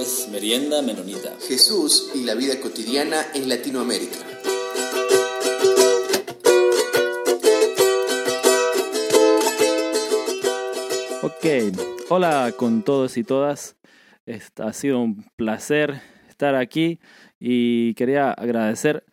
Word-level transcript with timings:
es 0.00 0.28
Merienda 0.32 0.80
Menonita. 0.80 1.36
Jesús 1.46 2.12
y 2.14 2.24
la 2.24 2.34
vida 2.34 2.58
cotidiana 2.58 3.26
en 3.34 3.50
Latinoamérica. 3.50 4.16
Ok, 11.22 11.44
hola 12.08 12.54
con 12.56 12.82
todos 12.82 13.18
y 13.18 13.24
todas. 13.24 13.76
ha 14.56 14.72
sido 14.72 15.00
un 15.00 15.22
placer 15.36 16.00
estar 16.30 16.54
aquí 16.54 16.98
y 17.38 17.92
quería 17.94 18.32
agradecer 18.32 19.04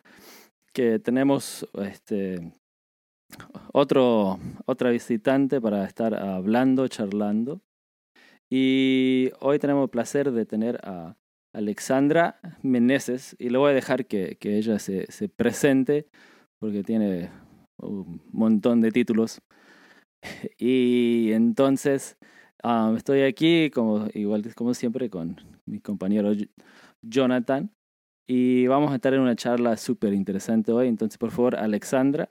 que 0.72 0.98
tenemos 0.98 1.68
este, 1.82 2.54
otro, 3.74 4.38
otra 4.64 4.88
visitante 4.88 5.60
para 5.60 5.84
estar 5.84 6.14
hablando, 6.14 6.88
charlando. 6.88 7.60
Y 8.50 9.30
hoy 9.40 9.58
tenemos 9.58 9.84
el 9.84 9.90
placer 9.90 10.32
de 10.32 10.46
tener 10.46 10.80
a 10.82 11.16
Alexandra 11.52 12.40
Meneses 12.62 13.36
y 13.38 13.50
le 13.50 13.58
voy 13.58 13.70
a 13.70 13.74
dejar 13.74 14.06
que, 14.06 14.36
que 14.36 14.56
ella 14.56 14.78
se, 14.78 15.10
se, 15.10 15.28
presente 15.28 16.08
porque 16.58 16.82
tiene 16.82 17.30
un 17.78 18.22
montón 18.32 18.80
de 18.80 18.90
títulos. 18.90 19.40
Y 20.58 21.30
entonces 21.32 22.18
um, 22.64 22.96
estoy 22.96 23.22
aquí, 23.22 23.70
como, 23.70 24.08
igual 24.14 24.52
como 24.54 24.74
siempre, 24.74 25.10
con 25.10 25.36
mi 25.66 25.80
compañero 25.80 26.32
Jonathan. 27.02 27.70
Y 28.26 28.66
vamos 28.66 28.92
a 28.92 28.96
estar 28.96 29.14
en 29.14 29.20
una 29.20 29.36
charla 29.36 29.76
súper 29.76 30.12
interesante 30.12 30.72
hoy. 30.72 30.88
Entonces, 30.88 31.18
por 31.18 31.30
favor, 31.30 31.56
Alexandra, 31.56 32.30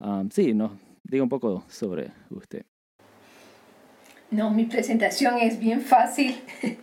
um, 0.00 0.30
sí, 0.30 0.54
no, 0.54 0.78
diga 1.02 1.22
un 1.24 1.28
poco 1.28 1.64
sobre 1.68 2.12
usted. 2.30 2.64
No, 4.36 4.50
mi 4.50 4.64
presentación 4.64 5.38
es 5.38 5.58
bien 5.58 5.80
fácil. 5.80 6.38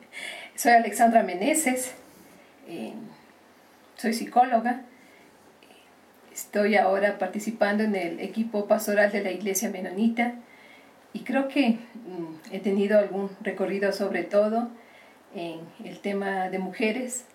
soy 0.55 0.71
Alexandra 0.71 1.21
Meneses, 1.21 1.93
eh, 2.67 2.93
soy 3.95 4.15
psicóloga. 4.15 4.81
Estoy 6.33 6.77
ahora 6.77 7.19
participando 7.19 7.83
en 7.83 7.93
el 7.93 8.19
equipo 8.21 8.65
pastoral 8.65 9.11
de 9.11 9.21
la 9.21 9.29
Iglesia 9.29 9.69
Menonita 9.69 10.33
y 11.13 11.19
creo 11.19 11.47
que 11.47 11.77
mm, 12.07 12.53
he 12.53 12.59
tenido 12.59 12.97
algún 12.97 13.29
recorrido 13.41 13.93
sobre 13.93 14.23
todo 14.23 14.69
en 15.35 15.59
el 15.85 15.99
tema 15.99 16.49
de 16.49 16.57
mujeres. 16.57 17.25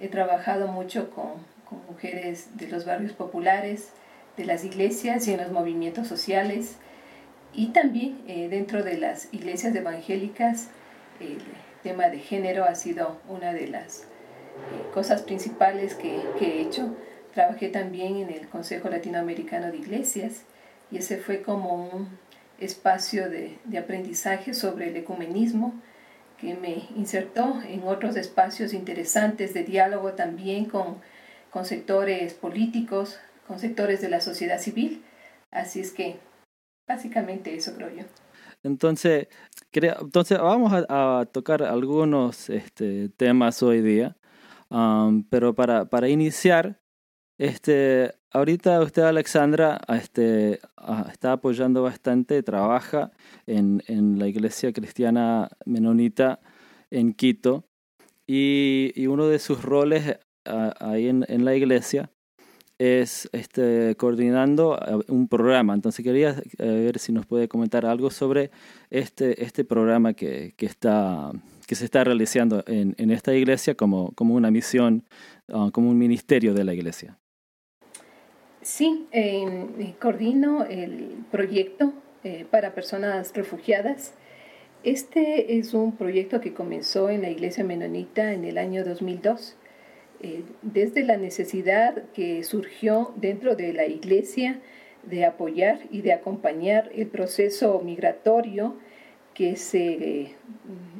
He 0.00 0.08
trabajado 0.08 0.66
mucho 0.66 1.10
con, 1.12 1.34
con 1.64 1.78
mujeres 1.86 2.56
de 2.56 2.66
los 2.66 2.86
barrios 2.86 3.12
populares, 3.12 3.90
de 4.36 4.46
las 4.46 4.64
iglesias 4.64 5.28
y 5.28 5.34
en 5.34 5.38
los 5.38 5.52
movimientos 5.52 6.08
sociales 6.08 6.76
y 7.52 7.68
también 7.68 8.20
eh, 8.28 8.48
dentro 8.48 8.82
de 8.82 8.98
las 8.98 9.32
iglesias 9.32 9.74
evangélicas, 9.74 10.68
el 11.20 11.38
tema 11.82 12.08
de 12.08 12.18
género 12.18 12.64
ha 12.64 12.74
sido 12.74 13.20
una 13.28 13.52
de 13.52 13.66
las 13.68 14.02
eh, 14.02 14.06
cosas 14.94 15.22
principales 15.22 15.94
que, 15.94 16.20
he 16.40 16.60
hecho. 16.60 16.96
Trabajé 17.34 17.68
también 17.68 18.16
en 18.16 18.30
el 18.30 18.48
Consejo 18.48 18.88
Latinoamericano 18.88 19.70
de 19.70 19.76
Iglesias 19.78 20.42
y 20.90 20.98
ese 20.98 21.16
fue 21.16 21.42
como 21.42 21.86
un 21.86 22.08
espacio 22.58 23.30
de, 23.30 23.58
de 23.64 23.78
aprendizaje 23.78 24.52
sobre 24.52 24.88
el 24.88 24.96
ecumenismo 24.96 25.74
que 26.40 26.54
me 26.54 26.88
insertó 26.96 27.60
en 27.68 27.82
otros 27.84 28.16
espacios 28.16 28.72
interesantes 28.72 29.54
de 29.54 29.62
diálogo 29.62 30.14
también 30.14 30.64
con, 30.64 30.96
con 31.50 31.64
sectores 31.64 32.34
políticos, 32.34 33.18
con 33.46 33.58
sectores 33.58 34.00
de 34.00 34.08
la 34.08 34.20
sociedad 34.20 34.58
civil. 34.58 35.04
Así 35.50 35.80
es 35.80 35.92
que 35.92 36.16
Básicamente 36.90 37.54
eso 37.54 37.72
creo 37.76 37.88
yo. 37.88 38.02
Entonces, 38.64 39.28
entonces 39.70 40.38
vamos 40.40 40.72
a, 40.72 41.24
tocar 41.30 41.62
algunos 41.62 42.50
este, 42.50 43.10
temas 43.10 43.62
hoy 43.62 43.80
día, 43.80 44.16
um, 44.70 45.22
pero 45.22 45.54
para, 45.54 45.84
para 45.84 46.08
iniciar, 46.08 46.80
este, 47.38 48.12
ahorita 48.32 48.80
usted, 48.80 49.02
Alexandra, 49.02 49.80
este, 49.86 50.58
está 51.12 51.34
apoyando 51.34 51.84
bastante, 51.84 52.42
trabaja 52.42 53.12
en, 53.46 53.84
en 53.86 54.18
la 54.18 54.26
iglesia 54.26 54.72
cristiana 54.72 55.48
menonita 55.66 56.40
en 56.90 57.14
Quito 57.14 57.68
y, 58.26 58.90
y 58.96 59.06
uno 59.06 59.28
de 59.28 59.38
sus 59.38 59.62
roles 59.62 60.18
ahí 60.44 61.06
en, 61.06 61.24
en 61.28 61.44
la 61.44 61.54
iglesia 61.54 62.10
es 62.80 63.28
este, 63.32 63.94
coordinando 63.96 64.78
eh, 64.78 65.12
un 65.12 65.28
programa. 65.28 65.74
Entonces 65.74 66.02
quería 66.02 66.30
eh, 66.58 66.64
ver 66.64 66.98
si 66.98 67.12
nos 67.12 67.26
puede 67.26 67.46
comentar 67.46 67.84
algo 67.84 68.10
sobre 68.10 68.50
este, 68.88 69.44
este 69.44 69.64
programa 69.64 70.14
que, 70.14 70.54
que, 70.56 70.64
está, 70.64 71.30
que 71.66 71.74
se 71.74 71.84
está 71.84 72.04
realizando 72.04 72.64
en, 72.66 72.94
en 72.96 73.10
esta 73.10 73.34
iglesia 73.34 73.74
como, 73.74 74.12
como 74.12 74.34
una 74.34 74.50
misión, 74.50 75.04
ah, 75.52 75.68
como 75.74 75.90
un 75.90 75.98
ministerio 75.98 76.54
de 76.54 76.64
la 76.64 76.72
iglesia. 76.72 77.18
Sí, 78.62 79.06
eh, 79.12 79.94
coordino 80.00 80.64
el 80.64 81.24
proyecto 81.30 81.92
para 82.50 82.74
personas 82.74 83.32
refugiadas. 83.34 84.12
Este 84.84 85.58
es 85.58 85.72
un 85.72 85.96
proyecto 85.96 86.42
que 86.42 86.52
comenzó 86.52 87.08
en 87.08 87.22
la 87.22 87.30
iglesia 87.30 87.64
menonita 87.64 88.34
en 88.34 88.44
el 88.44 88.58
año 88.58 88.84
2002 88.84 89.56
eh, 90.22 90.42
desde 90.62 91.02
la 91.02 91.16
necesidad 91.16 92.02
que 92.14 92.42
surgió 92.44 93.12
dentro 93.16 93.56
de 93.56 93.72
la 93.72 93.86
Iglesia 93.86 94.60
de 95.02 95.24
apoyar 95.24 95.80
y 95.90 96.02
de 96.02 96.12
acompañar 96.12 96.90
el 96.94 97.06
proceso 97.06 97.80
migratorio 97.84 98.76
que 99.34 99.56
se 99.56 99.92
eh, 99.92 100.34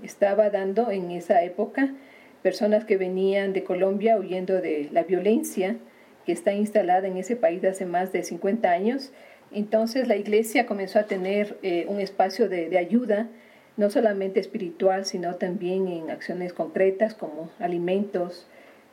estaba 0.03 0.51
dando 0.51 0.91
en 0.91 1.11
esa 1.11 1.43
época, 1.43 1.95
personas 2.43 2.85
que 2.85 2.97
venían 2.97 3.53
de 3.53 3.65
Colombia 3.65 4.17
huyendo 4.17 4.61
de 4.61 4.89
la 4.93 5.03
violencia 5.03 5.77
que 6.25 6.33
está 6.33 6.53
instalada 6.53 7.07
en 7.07 7.17
ese 7.17 7.37
país 7.37 7.63
hace 7.65 7.87
más 7.87 8.13
de 8.13 8.23
50 8.23 8.71
años. 8.71 9.13
Entonces 9.53 10.07
la 10.09 10.17
iglesia 10.17 10.67
comenzó 10.67 10.99
a 10.99 11.05
tener 11.05 11.59
eh, 11.63 11.87
un 11.89 12.01
espacio 12.01 12.49
de, 12.49 12.77
ayuda, 12.79 13.29
no 13.77 13.91
solamente 13.91 14.41
espiritual, 14.41 15.05
sino 15.05 15.35
también 15.37 15.89
en 15.89 16.11
acciones 16.11 16.53
concretas 16.53 17.15
como 17.15 17.51
alimentos, 17.59 18.47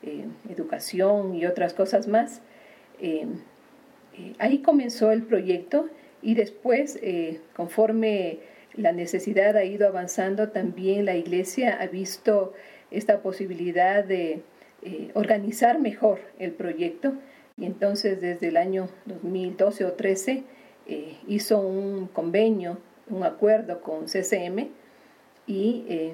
eh, 0.04 0.26
educación 0.50 1.34
y 1.34 1.48
otras 1.48 1.74
cosas 1.74 2.08
más. 2.08 2.42
Eh, 3.02 3.26
eh, 4.16 4.34
ahí 4.38 4.60
comenzó 4.60 5.12
el 5.12 5.24
proyecto 5.24 5.90
y 6.22 6.36
después, 6.36 7.00
conforme 7.56 8.40
la 8.74 8.92
necesidad 8.92 9.56
ha 9.56 9.64
ido 9.64 9.88
avanzando, 9.88 10.50
también 10.50 11.06
la 11.06 11.16
iglesia 11.16 11.78
ha 11.80 11.88
visto 11.88 12.54
esta 12.92 13.22
posibilidad 13.22 14.04
de 14.04 14.42
organizar 15.14 15.80
mejor 15.80 16.20
el 16.40 16.52
proyecto 16.52 17.14
y 17.56 17.66
entonces 17.66 18.20
desde 18.20 18.48
el 18.48 18.58
año 18.58 18.90
2012 19.06 19.86
o 19.86 19.94
13 19.94 20.44
hizo 21.28 21.60
un 21.60 22.08
convenio, 22.08 22.80
un 23.10 23.24
acuerdo 23.24 23.82
con 23.82 24.06
CCM 24.06 24.70
y 25.46 26.12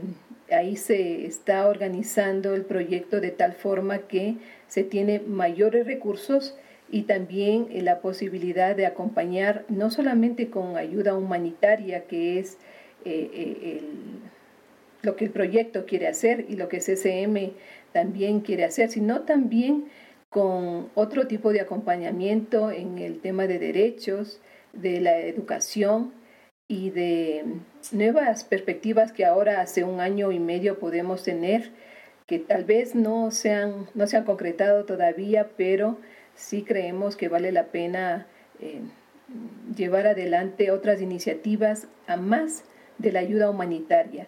ahí 0.52 0.76
se 0.76 1.26
está 1.26 1.68
organizando 1.68 2.54
el 2.54 2.64
proyecto 2.64 3.22
de 3.22 3.32
tal 3.32 3.54
forma 3.54 4.00
que 4.00 4.36
se 4.68 4.84
tiene 4.84 5.20
mayores 5.20 5.86
recursos 5.86 6.56
y 6.90 7.04
también 7.04 7.68
eh, 7.72 7.82
la 7.82 8.00
posibilidad 8.00 8.76
de 8.76 8.86
acompañar 8.86 9.66
no 9.68 9.90
solamente 9.90 10.50
con 10.50 10.78
ayuda 10.78 11.16
humanitaria, 11.16 12.06
que 12.06 12.40
es 12.40 12.58
eh, 13.06 13.30
eh, 13.34 13.82
lo 15.02 15.16
que 15.16 15.26
el 15.26 15.32
proyecto 15.32 15.86
quiere 15.86 16.08
hacer 16.08 16.46
y 16.50 16.56
lo 16.56 16.70
que 16.70 16.80
CCM 16.80 17.52
también 17.92 18.42
quiere 18.42 18.64
hacer, 18.64 18.90
sino 18.90 19.22
también 19.22 19.86
con 20.30 20.90
otro 20.96 21.28
tipo 21.28 21.52
de 21.52 21.62
acompañamiento 21.62 22.72
en 22.72 22.98
el 22.98 23.20
tema 23.20 23.48
de 23.48 23.60
derechos, 23.60 24.40
de 24.74 25.02
la 25.02 25.20
educación, 25.20 26.12
y 26.68 26.90
de 26.92 27.46
nuevas 27.92 28.44
perspectivas 28.44 29.12
que 29.12 29.26
ahora 29.26 29.62
hace 29.62 29.84
un 29.84 30.00
año 30.00 30.32
y 30.32 30.40
medio 30.40 30.80
podemos 30.80 31.24
tener, 31.24 31.72
que 32.26 32.40
tal 32.40 32.64
vez 32.64 32.96
no 32.96 33.32
se 33.32 33.52
han, 33.52 33.88
no 33.94 34.08
se 34.08 34.18
han 34.18 34.24
concretado 34.24 34.86
todavía, 34.86 35.50
pero 35.58 35.98
sí 36.36 36.64
creemos 36.64 37.16
que 37.16 37.28
vale 37.28 37.52
la 37.52 37.66
pena 37.66 38.28
eh, 38.60 38.82
llevar 39.76 40.08
adelante 40.08 40.72
otras 40.72 41.02
iniciativas 41.02 41.88
a 42.08 42.18
más 42.18 42.64
de 42.98 43.12
la 43.12 43.20
ayuda 43.20 43.50
humanitaria. 43.50 44.28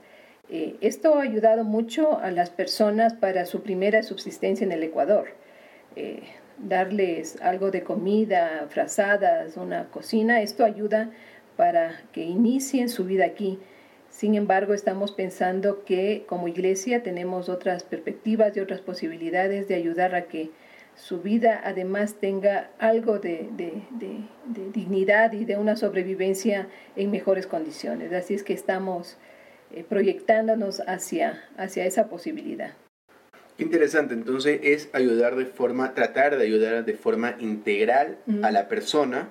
Eh, 0.50 0.76
esto 0.82 1.16
ha 1.16 1.24
ayudado 1.24 1.64
mucho 1.64 2.20
a 2.20 2.32
las 2.32 2.50
personas 2.50 3.14
para 3.14 3.46
su 3.46 3.64
primera 3.64 4.04
subsistencia 4.04 4.66
en 4.66 4.72
el 4.72 4.84
Ecuador. 4.84 5.30
Eh, 5.96 6.24
darles 6.58 7.42
algo 7.42 7.72
de 7.72 7.84
comida, 7.84 8.68
frazadas, 8.70 9.58
una 9.58 9.90
cocina, 9.90 10.42
esto 10.42 10.64
ayuda 10.64 11.12
para 11.56 12.02
que 12.12 12.24
inicien 12.24 12.90
su 12.90 13.06
vida 13.06 13.26
aquí. 13.26 13.60
Sin 14.10 14.36
embargo, 14.36 14.74
estamos 14.74 15.12
pensando 15.12 15.84
que 15.84 16.24
como 16.28 16.48
iglesia 16.48 17.04
tenemos 17.04 17.50
otras 17.50 17.84
perspectivas 17.84 18.56
y 18.56 18.62
otras 18.62 18.82
posibilidades 18.82 19.68
de 19.68 19.76
ayudar 19.76 20.16
a 20.16 20.26
que 20.26 20.52
su 20.96 21.22
vida 21.22 21.62
además 21.64 22.16
tenga 22.20 22.70
algo 22.80 23.20
de, 23.20 23.50
dignidad 24.74 25.34
y 25.34 25.46
de 25.46 25.58
una 25.58 25.76
sobrevivencia 25.76 26.70
en 26.96 27.12
mejores 27.12 27.48
condiciones. 27.48 28.14
Así 28.14 28.34
es 28.34 28.44
que 28.44 28.54
estamos 28.54 29.18
eh, 29.72 29.84
proyectándonos 29.88 30.82
hacia, 30.88 31.44
hacia 31.58 31.86
esa 31.86 32.08
posibilidad. 32.08 32.74
Qué 33.58 33.64
interesante, 33.64 34.14
entonces 34.14 34.60
es 34.64 34.90
ayudar 34.94 35.36
de 35.36 35.46
forma, 35.46 35.94
tratar 35.94 36.38
de 36.38 36.44
ayudar 36.44 36.84
de 36.84 36.94
forma 36.94 37.36
integral 37.40 38.18
a 38.42 38.52
la 38.52 38.68
persona, 38.68 39.30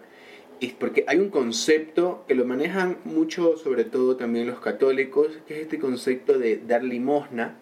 es 0.61 0.73
porque 0.73 1.05
hay 1.07 1.19
un 1.19 1.31
concepto 1.31 2.25
que 2.27 2.35
lo 2.35 2.45
manejan 2.45 2.99
mucho, 3.05 3.57
sobre 3.57 3.85
todo 3.85 4.17
también 4.17 4.47
los 4.47 4.61
católicos, 4.61 5.29
que 5.47 5.55
es 5.55 5.61
este 5.61 5.79
concepto 5.79 6.39
de 6.39 6.59
dar 6.59 6.83
limosna. 6.85 7.57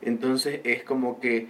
Entonces 0.00 0.60
es 0.64 0.82
como 0.82 1.20
que 1.20 1.48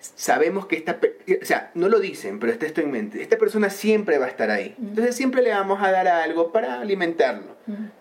sabemos 0.00 0.66
que 0.66 0.76
esta, 0.76 0.98
o 1.40 1.44
sea, 1.44 1.70
no 1.74 1.88
lo 1.88 2.00
dicen, 2.00 2.38
pero 2.38 2.52
está 2.52 2.66
esto 2.66 2.80
en 2.80 2.90
mente, 2.90 3.22
esta 3.22 3.38
persona 3.38 3.70
siempre 3.70 4.18
va 4.18 4.26
a 4.26 4.30
estar 4.30 4.50
ahí. 4.50 4.74
Entonces 4.80 5.14
siempre 5.14 5.42
le 5.42 5.50
vamos 5.50 5.82
a 5.82 5.90
dar 5.90 6.08
algo 6.08 6.52
para 6.52 6.80
alimentarlo. 6.80 7.58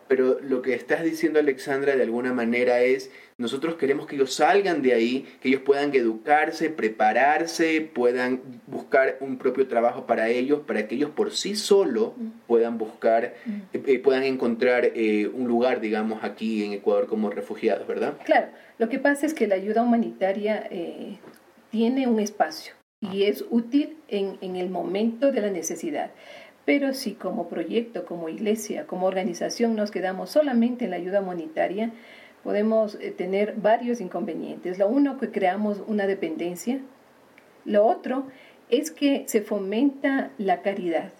Pero 0.07 0.39
lo 0.41 0.63
que 0.63 0.73
estás 0.73 1.03
diciendo 1.03 1.37
Alexandra 1.37 1.95
de 1.95 2.01
alguna 2.01 2.33
manera 2.33 2.81
es, 2.81 3.11
nosotros 3.37 3.75
queremos 3.75 4.07
que 4.07 4.15
ellos 4.15 4.33
salgan 4.33 4.81
de 4.81 4.93
ahí, 4.93 5.27
que 5.39 5.49
ellos 5.49 5.61
puedan 5.61 5.93
educarse, 5.93 6.71
prepararse, 6.71 7.81
puedan 7.81 8.41
buscar 8.65 9.17
un 9.19 9.37
propio 9.37 9.67
trabajo 9.67 10.07
para 10.07 10.29
ellos, 10.29 10.61
para 10.65 10.87
que 10.87 10.95
ellos 10.95 11.11
por 11.11 11.31
sí 11.31 11.55
solo 11.55 12.15
puedan 12.47 12.79
buscar, 12.79 13.35
eh, 13.45 13.81
eh, 13.85 13.99
puedan 13.99 14.23
encontrar 14.23 14.91
eh, 14.95 15.29
un 15.31 15.47
lugar, 15.47 15.79
digamos, 15.79 16.23
aquí 16.23 16.63
en 16.63 16.73
Ecuador 16.73 17.05
como 17.05 17.29
refugiados, 17.29 17.87
¿verdad? 17.87 18.15
Claro, 18.25 18.47
lo 18.79 18.89
que 18.89 18.97
pasa 18.97 19.27
es 19.27 19.35
que 19.35 19.45
la 19.45 19.55
ayuda 19.55 19.83
humanitaria 19.83 20.67
tiene 21.69 22.07
un 22.07 22.19
espacio 22.19 22.74
y 23.01 23.24
es 23.24 23.45
útil 23.50 23.98
en, 24.07 24.38
en 24.42 24.56
el 24.56 24.69
momento 24.69 25.31
de 25.31 25.42
la 25.42 25.50
necesidad. 25.50 26.12
Pero 26.66 26.94
si 26.94 27.13
como 27.13 27.50
proyecto, 27.50 28.06
como 28.06 28.30
iglesia, 28.30 28.86
como 28.86 29.07
organización 29.07 29.75
nos 29.75 29.92
quedamos 29.92 30.30
solamente 30.30 30.86
en 30.86 30.92
la 30.92 30.98
ayuda 30.98 31.21
humanitaria, 31.21 31.92
podemos 32.44 32.95
eh, 32.95 33.12
tener 33.12 33.56
varios 33.56 34.01
inconvenientes. 34.01 34.77
Lo 34.77 34.88
uno, 34.88 35.18
que 35.18 35.31
creamos 35.31 35.81
una 35.88 36.07
dependencia. 36.07 36.80
Lo 37.66 37.86
otro 37.86 38.27
es 38.69 38.92
que 38.92 39.24
se 39.27 39.42
fomenta 39.42 40.31
la 40.38 40.62
caridad. 40.62 41.12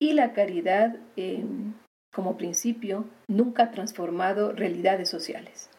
Y 0.00 0.14
la 0.14 0.32
caridad, 0.32 0.96
em, 1.16 1.74
como 2.12 2.36
principio, 2.36 3.04
nunca 3.28 3.64
ha 3.64 3.70
transformado 3.70 4.52
realidades 4.52 5.08
sociales, 5.08 5.70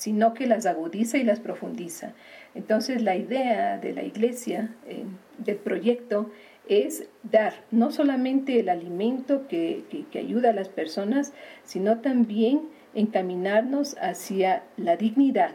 sino 0.00 0.32
que 0.32 0.46
las 0.46 0.64
agudiza 0.64 1.18
y 1.18 1.24
las 1.24 1.40
profundiza. 1.40 2.14
Entonces 2.54 3.02
la 3.02 3.16
idea 3.16 3.76
de 3.76 3.92
la 3.92 4.02
iglesia, 4.02 4.74
eh, 4.88 5.04
del 5.36 5.56
proyecto, 5.56 6.30
es 6.70 7.06
dar 7.22 7.52
no 7.70 7.90
solamente 7.90 8.58
el 8.58 8.70
alimento 8.70 9.46
que, 9.46 9.84
que, 10.10 10.18
ayuda 10.18 10.50
a 10.50 10.54
las 10.54 10.70
personas, 10.70 11.34
sino 11.64 11.98
también 11.98 12.62
encaminarnos 12.94 13.94
hacia 14.00 14.62
la 14.78 14.96
dignidad, 14.96 15.50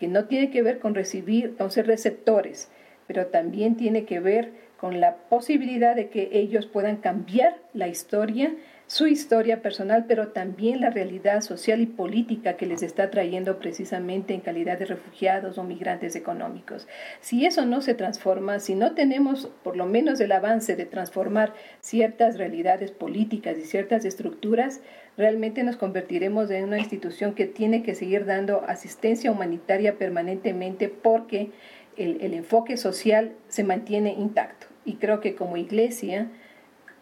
que 0.00 0.08
no 0.08 0.24
tiene 0.24 0.50
que 0.50 0.62
ver 0.62 0.80
con 0.80 0.96
recibir, 0.96 1.54
con 1.56 1.70
ser 1.70 1.86
receptores, 1.86 2.72
pero 3.06 3.26
también 3.26 3.76
tiene 3.76 4.06
que 4.06 4.18
ver 4.18 4.54
con 4.80 4.98
la 4.98 5.18
posibilidad 5.28 5.94
de 5.94 6.08
que 6.08 6.30
ellos 6.32 6.66
puedan 6.66 6.96
cambiar 6.96 7.58
la 7.74 7.86
historia 7.86 8.56
su 8.88 9.06
historia 9.06 9.60
personal, 9.60 10.06
pero 10.08 10.28
también 10.28 10.80
la 10.80 10.88
realidad 10.88 11.42
social 11.42 11.82
y 11.82 11.86
política 11.86 12.56
que 12.56 12.64
les 12.64 12.82
está 12.82 13.10
trayendo 13.10 13.58
precisamente 13.58 14.32
en 14.32 14.40
calidad 14.40 14.78
de 14.78 14.86
refugiados 14.86 15.58
o 15.58 15.62
migrantes 15.62 16.16
económicos. 16.16 16.88
Si 17.20 17.44
eso 17.44 17.66
no 17.66 17.82
se 17.82 17.92
transforma, 17.92 18.60
si 18.60 18.74
no 18.74 18.94
tenemos 18.94 19.50
por 19.62 19.76
lo 19.76 19.84
menos 19.84 20.18
el 20.20 20.32
avance 20.32 20.74
de 20.74 20.86
transformar 20.86 21.52
ciertas 21.80 22.38
realidades 22.38 22.90
políticas 22.90 23.58
y 23.58 23.66
ciertas 23.66 24.06
estructuras, 24.06 24.80
realmente 25.18 25.62
nos 25.64 25.76
convertiremos 25.76 26.50
en 26.50 26.64
una 26.64 26.78
institución 26.78 27.34
que 27.34 27.44
tiene 27.44 27.82
que 27.82 27.94
seguir 27.94 28.24
dando 28.24 28.64
asistencia 28.66 29.30
humanitaria 29.30 29.98
permanentemente 29.98 30.88
porque 30.88 31.50
el, 31.98 32.22
el 32.22 32.32
enfoque 32.32 32.78
social 32.78 33.32
se 33.48 33.64
mantiene 33.64 34.14
intacto. 34.14 34.66
Y 34.86 34.94
creo 34.94 35.20
que 35.20 35.34
como 35.34 35.58
iglesia, 35.58 36.28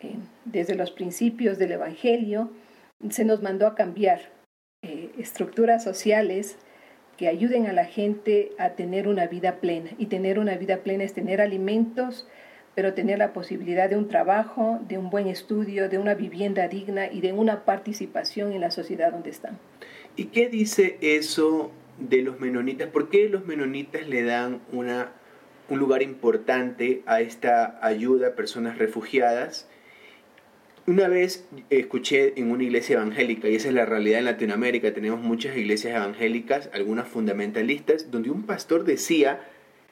eh, 0.01 0.17
desde 0.47 0.75
los 0.75 0.91
principios 0.91 1.59
del 1.59 1.73
Evangelio, 1.73 2.51
se 3.11 3.25
nos 3.25 3.43
mandó 3.43 3.67
a 3.67 3.75
cambiar 3.75 4.21
eh, 4.83 5.11
estructuras 5.19 5.85
sociales 5.85 6.57
que 7.17 7.29
ayuden 7.29 7.67
a 7.67 7.73
la 7.73 7.85
gente 7.85 8.53
a 8.59 8.71
tener 8.71 9.09
una 9.09 9.27
vida 9.27 9.57
plena. 9.57 9.91
Y 9.99 10.07
tener 10.07 10.39
una 10.39 10.57
vida 10.57 10.79
plena 10.79 11.05
es 11.05 11.15
tener 11.15 11.41
alimentos, 11.41 12.29
pero 12.75 12.95
tener 12.95 13.19
la 13.19 13.33
posibilidad 13.33 13.89
de 13.89 13.97
un 13.97 14.09
trabajo, 14.09 14.79
de 14.87 14.99
un 14.99 15.11
buen 15.11 15.27
estudio, 15.27 15.89
de 15.89 15.99
una 15.99 16.15
vivienda 16.15 16.69
digna 16.69 17.11
y 17.11 17.21
de 17.21 17.33
una 17.33 17.65
participación 17.65 18.53
en 18.53 18.61
la 18.61 18.71
sociedad 18.71 19.13
donde 19.13 19.31
están. 19.31 19.59
¿Y 20.15 20.27
qué 20.27 20.49
dice 20.49 20.99
eso 21.01 21.71
de 21.99 22.23
los 22.23 22.39
menonitas? 22.39 22.89
¿Por 22.89 23.09
qué 23.09 23.29
los 23.29 23.47
menonitas 23.47 24.07
le 24.07 24.23
dan 24.23 24.61
una, 24.73 25.13
un 25.71 25.79
lugar 25.79 26.03
importante 26.03 27.03
a 27.07 27.23
esta 27.23 27.79
ayuda 27.83 28.29
a 28.29 28.35
personas 28.35 28.79
refugiadas? 28.79 29.69
Una 30.89 31.09
vez 31.09 31.45
escuché 31.69 32.35
en 32.37 32.53
una 32.53 32.63
iglesia 32.63 32.95
evangélica, 32.95 33.49
y 33.49 33.57
esa 33.57 33.67
es 33.67 33.75
la 33.75 33.87
realidad 33.87 34.21
en 34.21 34.27
Latinoamérica, 34.27 34.95
tenemos 34.95 35.21
muchas 35.21 35.57
iglesias 35.57 35.97
evangélicas, 35.97 36.71
algunas 36.73 37.09
fundamentalistas, 37.09 38.13
donde 38.13 38.31
un 38.31 38.45
pastor 38.45 38.85
decía, 38.85 39.41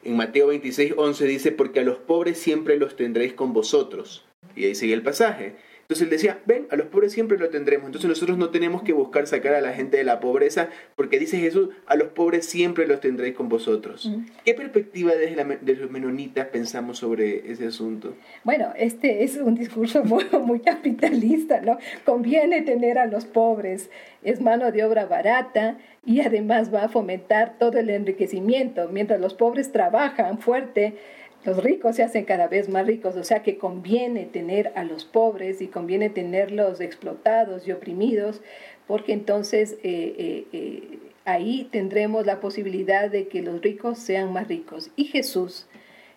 en 0.04 0.16
Mateo 0.16 0.46
26, 0.46 0.94
11 0.96 1.26
dice, 1.26 1.50
porque 1.50 1.80
a 1.80 1.82
los 1.82 1.98
pobres 1.98 2.38
siempre 2.38 2.76
los 2.76 2.94
tendréis 2.94 3.32
con 3.32 3.52
vosotros. 3.52 4.24
Y 4.54 4.66
ahí 4.66 4.76
sigue 4.76 4.94
el 4.94 5.02
pasaje. 5.02 5.56
Entonces 5.84 6.04
él 6.04 6.10
decía, 6.10 6.38
ven, 6.46 6.66
a 6.70 6.76
los 6.76 6.86
pobres 6.86 7.12
siempre 7.12 7.36
lo 7.36 7.50
tendremos. 7.50 7.86
Entonces 7.86 8.08
nosotros 8.08 8.38
no 8.38 8.48
tenemos 8.48 8.82
que 8.82 8.94
buscar 8.94 9.26
sacar 9.26 9.54
a 9.54 9.60
la 9.60 9.74
gente 9.74 9.98
de 9.98 10.04
la 10.04 10.18
pobreza, 10.18 10.70
porque 10.96 11.18
dice 11.18 11.38
Jesús, 11.38 11.68
a 11.86 11.94
los 11.94 12.08
pobres 12.08 12.46
siempre 12.46 12.86
los 12.86 13.00
tendréis 13.00 13.34
con 13.34 13.50
vosotros. 13.50 14.10
¿Qué 14.46 14.54
perspectiva 14.54 15.14
desde 15.14 15.36
la, 15.36 15.44
de 15.44 15.74
los 15.74 15.90
menonitas 15.90 16.46
pensamos 16.46 16.98
sobre 16.98 17.50
ese 17.52 17.66
asunto? 17.66 18.14
Bueno, 18.44 18.72
este 18.76 19.24
es 19.24 19.36
un 19.36 19.54
discurso 19.54 20.02
muy, 20.04 20.24
muy 20.42 20.60
capitalista, 20.60 21.60
¿no? 21.60 21.76
Conviene 22.06 22.62
tener 22.62 22.96
a 22.96 23.04
los 23.04 23.26
pobres, 23.26 23.90
es 24.22 24.40
mano 24.40 24.72
de 24.72 24.84
obra 24.84 25.04
barata 25.04 25.76
y 26.06 26.20
además 26.20 26.72
va 26.72 26.84
a 26.84 26.88
fomentar 26.88 27.58
todo 27.58 27.78
el 27.78 27.90
enriquecimiento, 27.90 28.88
mientras 28.88 29.20
los 29.20 29.34
pobres 29.34 29.70
trabajan 29.70 30.38
fuerte 30.38 30.94
los 31.44 31.62
ricos 31.62 31.96
se 31.96 32.02
hacen 32.02 32.24
cada 32.24 32.48
vez 32.48 32.68
más 32.68 32.86
ricos, 32.86 33.16
o 33.16 33.24
sea 33.24 33.42
que 33.42 33.58
conviene 33.58 34.24
tener 34.24 34.72
a 34.76 34.84
los 34.84 35.04
pobres 35.04 35.60
y 35.60 35.68
conviene 35.68 36.08
tenerlos 36.08 36.80
explotados 36.80 37.68
y 37.68 37.72
oprimidos, 37.72 38.40
porque 38.86 39.12
entonces 39.12 39.72
eh, 39.82 40.14
eh, 40.18 40.46
eh, 40.52 40.98
ahí 41.24 41.68
tendremos 41.70 42.24
la 42.24 42.40
posibilidad 42.40 43.10
de 43.10 43.28
que 43.28 43.42
los 43.42 43.60
ricos 43.60 43.98
sean 43.98 44.32
más 44.32 44.48
ricos. 44.48 44.90
Y 44.96 45.04
Jesús, 45.04 45.66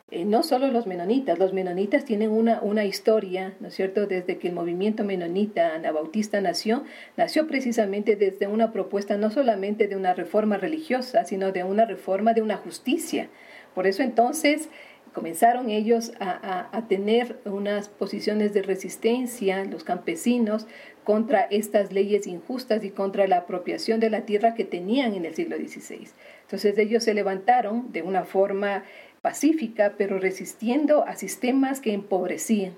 no 0.10 0.44
solo 0.44 0.68
los 0.70 0.88
menonitas, 0.88 1.38
los 1.38 1.52
menonitas 1.52 2.06
tienen 2.06 2.30
una, 2.32 2.62
una 2.62 2.86
historia, 2.86 3.56
¿no 3.60 3.68
es 3.68 3.74
cierto? 3.74 4.08
Desde 4.08 4.38
que 4.38 4.48
el 4.48 4.54
movimiento 4.54 5.04
menonita 5.04 5.76
anabautista 5.76 6.40
nació, 6.40 6.86
nació 7.18 7.46
precisamente 7.48 8.16
desde 8.16 8.48
una 8.48 8.72
propuesta 8.72 9.18
no 9.18 9.30
solamente 9.30 9.90
de 9.90 9.98
una 9.98 10.14
reforma 10.14 10.56
religiosa, 10.56 11.26
sino 11.26 11.52
de 11.52 11.66
una 11.66 11.84
reforma 11.84 12.34
de 12.34 12.42
una 12.42 12.56
justicia. 12.56 13.28
Por 13.76 13.86
eso 13.86 14.02
entonces 14.02 14.70
comenzaron 15.18 15.72
ellos 15.72 16.12
a, 16.20 16.84
tener 16.88 17.40
unas 17.46 17.90
posiciones 17.90 18.54
de 18.54 18.62
resistencia, 18.62 19.66
los 19.66 19.84
campesinos, 19.84 20.68
contra 21.04 21.42
estas 21.42 21.92
leyes 21.92 22.28
injustas 22.28 22.84
y 22.84 22.92
contra 22.92 23.26
la 23.26 23.38
apropiación 23.38 24.00
de 24.00 24.12
la 24.12 24.28
tierra 24.28 24.54
que 24.54 24.64
tenían 24.64 25.16
en 25.16 25.26
el 25.26 25.34
siglo 25.34 25.58
XVI. 25.58 26.10
Entonces 26.44 26.78
ellos 26.78 27.04
se 27.04 27.16
levantaron 27.16 27.92
de 27.92 28.04
una 28.04 28.26
forma 28.26 28.84
pacífica, 29.24 29.96
pero 29.98 30.20
resistiendo 30.20 31.04
a 31.08 31.16
sistemas 31.16 31.82
que 31.82 31.94
empobrecían. 31.94 32.76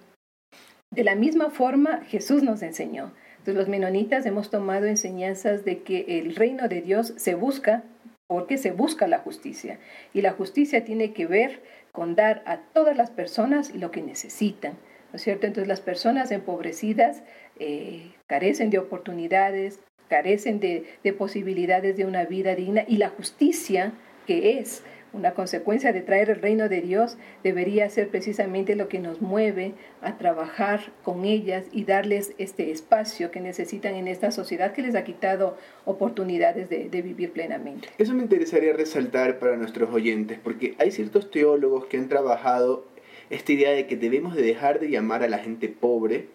De 0.92 1.04
la 1.04 1.16
misma 1.16 1.50
forma, 1.50 2.06
Jesús 2.06 2.42
nos 2.42 2.62
enseñó. 2.62 3.12
Entonces 3.40 3.56
los 3.56 3.68
menonitas 3.68 4.26
hemos 4.26 4.50
tomado 4.50 4.86
enseñanzas 4.86 5.66
de 5.66 5.80
que 5.80 6.20
el 6.20 6.36
reino 6.38 6.70
de 6.70 6.82
Dios 6.82 7.12
se 7.18 7.36
busca 7.36 7.84
porque 8.30 8.60
se 8.60 8.70
busca 8.72 9.08
la 9.08 9.18
justicia. 9.18 9.80
Y 10.14 10.22
la 10.22 10.34
justicia 10.34 10.86
tiene 10.86 11.14
que 11.14 11.26
ver 11.26 11.64
con 11.92 12.16
dar 12.16 12.44
a 12.46 12.58
todas 12.58 12.96
las 12.96 13.10
personas 13.10 13.74
lo 13.76 13.92
que 13.92 14.02
necesitan. 14.02 14.74
¿No 15.12 15.18
es 15.18 15.24
cierto? 15.24 15.48
Entonces 15.48 15.68
las 15.68 15.82
personas 15.82 16.32
empobrecidas 16.32 17.24
eh, 17.60 18.12
carecen 18.28 18.70
de 18.70 18.78
oportunidades, 18.78 19.80
carecen 20.08 20.60
de, 20.60 20.86
de 21.04 21.14
posibilidades 21.14 21.98
de 21.98 22.06
una 22.06 22.26
vida 22.26 22.56
digna 22.56 22.84
y 22.88 22.98
la 22.98 23.10
justicia 23.10 23.94
que 24.28 24.60
es 24.60 24.84
una 25.14 25.34
consecuencia 25.34 25.92
de 25.92 26.02
traer 26.02 26.30
el 26.30 26.42
reino 26.42 26.70
de 26.70 26.82
Dios 26.82 27.18
debería 27.44 27.90
ser 27.90 28.10
precisamente 28.10 28.76
lo 28.76 28.88
que 28.88 29.00
nos 29.00 29.22
mueve 29.22 29.74
a 30.02 30.18
trabajar 30.18 30.92
con 31.04 31.26
ellas 31.26 31.66
y 31.72 31.84
darles 31.86 32.34
este 32.38 32.72
espacio 32.72 33.32
que 33.32 33.40
necesitan 33.40 33.96
en 33.96 34.08
esta 34.08 34.32
sociedad 34.32 34.74
que 34.74 34.82
les 34.82 34.96
ha 34.96 35.04
quitado 35.04 35.58
oportunidades 35.86 36.70
de, 36.70 37.02
vivir 37.02 37.32
plenamente. 37.32 37.88
Eso 37.98 38.14
me 38.14 38.24
interesaría 38.24 38.74
resaltar 38.74 39.40
para 39.40 39.56
nuestros 39.56 39.90
oyentes, 39.92 40.38
porque 40.44 40.76
hay 40.80 40.92
ciertos 40.92 41.32
teólogos 41.32 41.86
que 41.86 41.98
han 41.98 42.10
trabajado 42.10 42.86
esta 43.30 43.52
idea 43.54 43.72
de 43.72 43.88
que 43.88 43.96
debemos 43.96 44.36
de 44.36 44.42
dejar 44.42 44.80
de 44.80 44.90
llamar 44.90 45.24
a 45.24 45.28
la 45.28 45.40
gente 45.40 45.70
pobre 45.70 46.28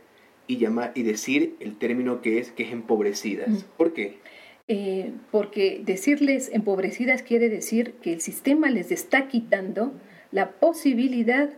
y, 0.46 0.58
llamar, 0.58 0.92
y 0.94 1.02
decir 1.02 1.54
el 1.60 1.76
término 1.76 2.22
que 2.22 2.38
es 2.38 2.50
que 2.50 2.64
es 2.64 2.72
empobrecidas. 2.72 3.64
¿Por 3.76 3.92
qué? 3.92 4.18
Eh, 4.66 5.12
porque 5.30 5.82
decirles 5.84 6.50
empobrecidas 6.52 7.22
quiere 7.22 7.50
decir 7.50 7.96
que 8.00 8.14
el 8.14 8.22
sistema 8.22 8.70
les 8.70 8.90
está 8.92 9.28
quitando 9.28 9.92
la 10.32 10.52
posibilidad 10.52 11.50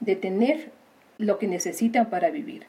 de 0.00 0.16
tener 0.16 0.70
lo 1.16 1.38
que 1.38 1.46
necesitan 1.46 2.10
para 2.10 2.30
vivir. 2.30 2.66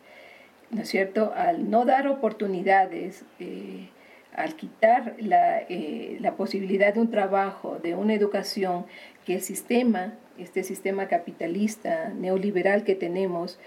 ¿No 0.69 0.83
es 0.83 0.89
cierto? 0.89 1.33
Al 1.35 1.69
no 1.69 1.83
dar 1.83 2.07
oportunidades, 2.07 3.25
eh, 3.39 3.89
al 4.33 4.55
quitar 4.55 5.15
eh, 5.19 6.17
la, 6.21 6.35
posibilidad 6.35 6.93
de 6.93 7.01
un 7.01 7.11
trabajo, 7.11 7.77
de 7.83 7.93
una 7.93 8.13
educación, 8.13 8.85
que 9.25 9.35
el 9.35 9.41
sistema, 9.41 10.13
este 10.37 10.63
sistema 10.63 11.09
capitalista, 11.09 12.13
neoliberal 12.15 12.85
que 12.85 12.95
tenemos, 12.95 13.59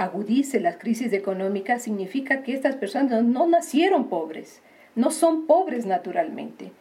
agudice 0.00 0.60
las 0.60 0.78
crisis 0.78 1.12
económicas 1.12 1.82
significa 1.82 2.42
que 2.42 2.54
estas 2.54 2.76
personas 2.76 3.22
no 3.22 3.46
nacieron 3.46 4.08
pobres, 4.08 4.62
no 4.94 5.10
son 5.10 5.46
pobres 5.46 5.84
naturalmente, 5.84 6.72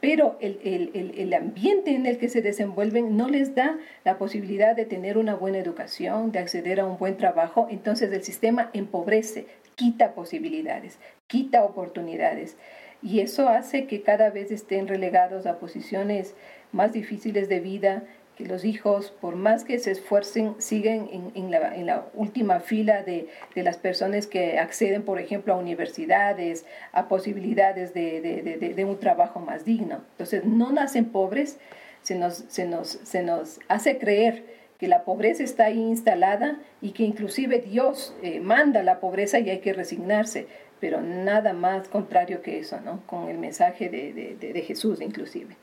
pero 0.00 0.38
el, 0.40 1.34
ambiente 1.34 1.94
en 1.94 2.06
el 2.06 2.16
que 2.16 2.28
se 2.28 2.42
desenvuelven 2.42 3.16
no 3.16 3.28
les 3.28 3.56
da 3.56 3.76
la 4.04 4.18
posibilidad 4.18 4.76
de 4.76 4.86
tener 4.86 5.18
una 5.18 5.34
buena 5.34 5.58
educación, 5.58 6.30
de 6.30 6.38
acceder 6.38 6.78
a 6.78 6.86
un 6.86 6.96
buen 6.96 7.16
trabajo, 7.16 7.66
entonces 7.70 8.12
el 8.12 8.22
sistema 8.22 8.70
empobrece, 8.72 9.46
quita 9.74 10.14
posibilidades, 10.14 11.00
quita 11.26 11.64
oportunidades. 11.64 12.56
Y 13.02 13.20
eso 13.20 13.48
hace 13.48 13.86
que 13.86 14.02
cada 14.02 14.30
vez 14.30 14.52
estén 14.52 14.86
relegados 14.86 15.46
a 15.46 15.58
posiciones 15.58 16.34
más 16.70 16.92
difíciles 16.92 17.48
de 17.48 17.60
vida, 17.60 18.04
los 18.46 18.64
hijos, 18.64 19.12
por 19.20 19.36
más 19.36 19.64
que 19.64 19.78
se 19.78 19.90
esfuercen, 19.90 20.54
siguen 20.58 21.32
en, 21.34 21.50
la, 21.50 22.06
última 22.14 22.60
fila 22.60 23.02
de, 23.02 23.28
las 23.54 23.76
personas 23.78 24.26
que 24.26 24.58
acceden, 24.58 25.02
por 25.02 25.18
ejemplo, 25.18 25.54
a 25.54 25.56
universidades, 25.56 26.66
a 26.92 27.08
posibilidades 27.08 27.94
de, 27.94 28.84
un 28.86 28.98
trabajo 28.98 29.40
más 29.40 29.64
digno. 29.64 30.00
Entonces, 30.12 30.44
no 30.44 30.72
nacen 30.72 31.06
pobres, 31.06 31.58
se 32.02 32.14
nos, 32.14 32.44
se 32.48 32.66
nos, 32.66 32.88
se 32.88 33.22
nos 33.22 33.60
hace 33.68 33.98
creer 33.98 34.44
que 34.78 34.88
la 34.88 35.04
pobreza 35.04 35.42
está 35.42 35.66
ahí 35.66 35.78
instalada 35.78 36.58
y 36.80 36.92
que 36.92 37.02
inclusive 37.02 37.58
Dios 37.58 38.14
eh, 38.22 38.40
manda 38.40 38.82
la 38.82 38.98
pobreza 39.00 39.38
y 39.38 39.50
hay 39.50 39.58
que 39.60 39.74
resignarse, 39.74 40.46
pero 40.80 41.02
nada 41.02 41.52
más 41.52 41.88
contrario 41.88 42.40
que 42.40 42.58
eso, 42.58 42.80
¿no? 42.80 43.02
Con 43.06 43.28
el 43.28 43.36
mensaje 43.36 43.90
de 43.90 44.64
Jesús 44.66 45.02
inclusive. 45.02 45.56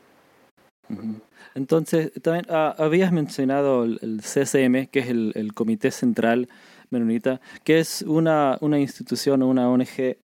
Entonces, 1.57 2.11
también 2.21 2.45
ah, 2.49 2.75
habías 2.77 3.11
mencionado 3.11 3.83
el, 3.83 4.21
CCM, 4.21 4.85
que 4.91 4.99
es 4.99 5.07
el, 5.07 5.53
Comité 5.55 5.89
Central 5.89 6.49
Menonita, 6.91 7.41
que 7.63 7.79
es 7.79 8.03
una, 8.03 8.59
una 8.61 8.79
institución 8.79 9.41
una 9.41 9.67
ONG, 9.67 10.17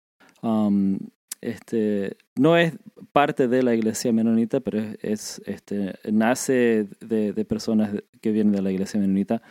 um, 0.44 1.00
este, 1.42 2.18
no 2.36 2.56
es 2.56 2.74
parte 3.14 3.48
de 3.48 3.64
la 3.64 3.74
iglesia 3.74 4.14
menonita, 4.14 4.60
pero 4.60 4.80
es, 5.02 5.42
este, 5.48 5.96
nace 6.12 6.88
de, 7.00 7.34
de, 7.34 7.46
personas 7.46 7.90
que 8.22 8.32
vienen 8.32 8.54
de 8.54 8.62
la 8.62 8.72
iglesia 8.72 9.00
menonita 9.00 9.42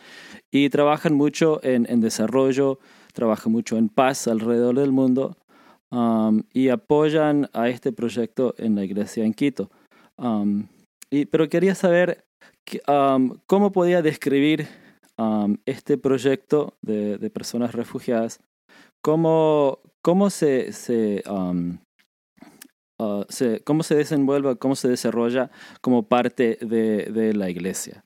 y 0.51 0.69
trabajan 0.69 1.13
mucho 1.13 1.59
en, 1.63 1.85
en 1.89 1.99
desarrollo, 1.99 2.79
trabajan 3.11 3.51
mucho 3.51 3.77
en 3.77 3.89
paz 3.89 4.29
alrededor 4.29 4.79
del 4.79 4.93
mundo 4.93 5.35
um, 5.91 6.43
y 6.53 6.69
apoyan 6.69 7.49
a 7.51 7.67
este 7.67 7.91
proyecto 7.91 8.55
en 8.57 8.75
la 8.75 8.85
iglesia 8.85 9.25
en 9.25 9.33
Quito. 9.33 9.69
Um, 10.15 10.67
pero 11.31 11.49
quería 11.49 11.75
saber 11.75 12.25
cómo 13.45 13.71
podía 13.71 14.01
describir 14.01 14.67
este 15.65 15.97
proyecto 15.97 16.73
de, 16.81 17.29
personas 17.29 17.73
refugiadas, 17.73 18.39
cómo, 19.01 19.79
cómo 20.01 20.29
se, 20.29 20.71
ah, 21.27 21.53
se, 23.29 23.59
cómo 23.61 23.83
se 23.83 23.95
desenvuelve, 23.95 24.57
cómo 24.57 24.75
se 24.75 24.87
desarrolla 24.87 25.51
como 25.81 26.03
parte 26.03 26.57
de, 26.61 27.33
la 27.33 27.49
iglesia. 27.49 28.03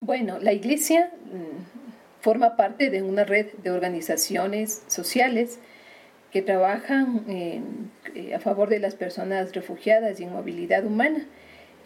Bueno, 0.00 0.38
la 0.38 0.52
iglesia 0.52 1.10
mm, 1.24 2.20
forma 2.20 2.56
parte 2.56 2.90
de 2.90 3.02
una 3.02 3.24
red 3.24 3.46
de 3.62 3.70
organizaciones 3.70 4.84
sociales 4.86 5.58
que 6.30 6.42
trabajan 6.42 7.24
eh, 7.26 7.62
a 8.34 8.38
favor 8.38 8.68
de 8.68 8.80
las 8.80 8.94
personas 8.94 9.54
refugiadas 9.54 10.20
y 10.20 10.24
en 10.24 10.32
movilidad 10.32 10.84
humana. 10.84 11.26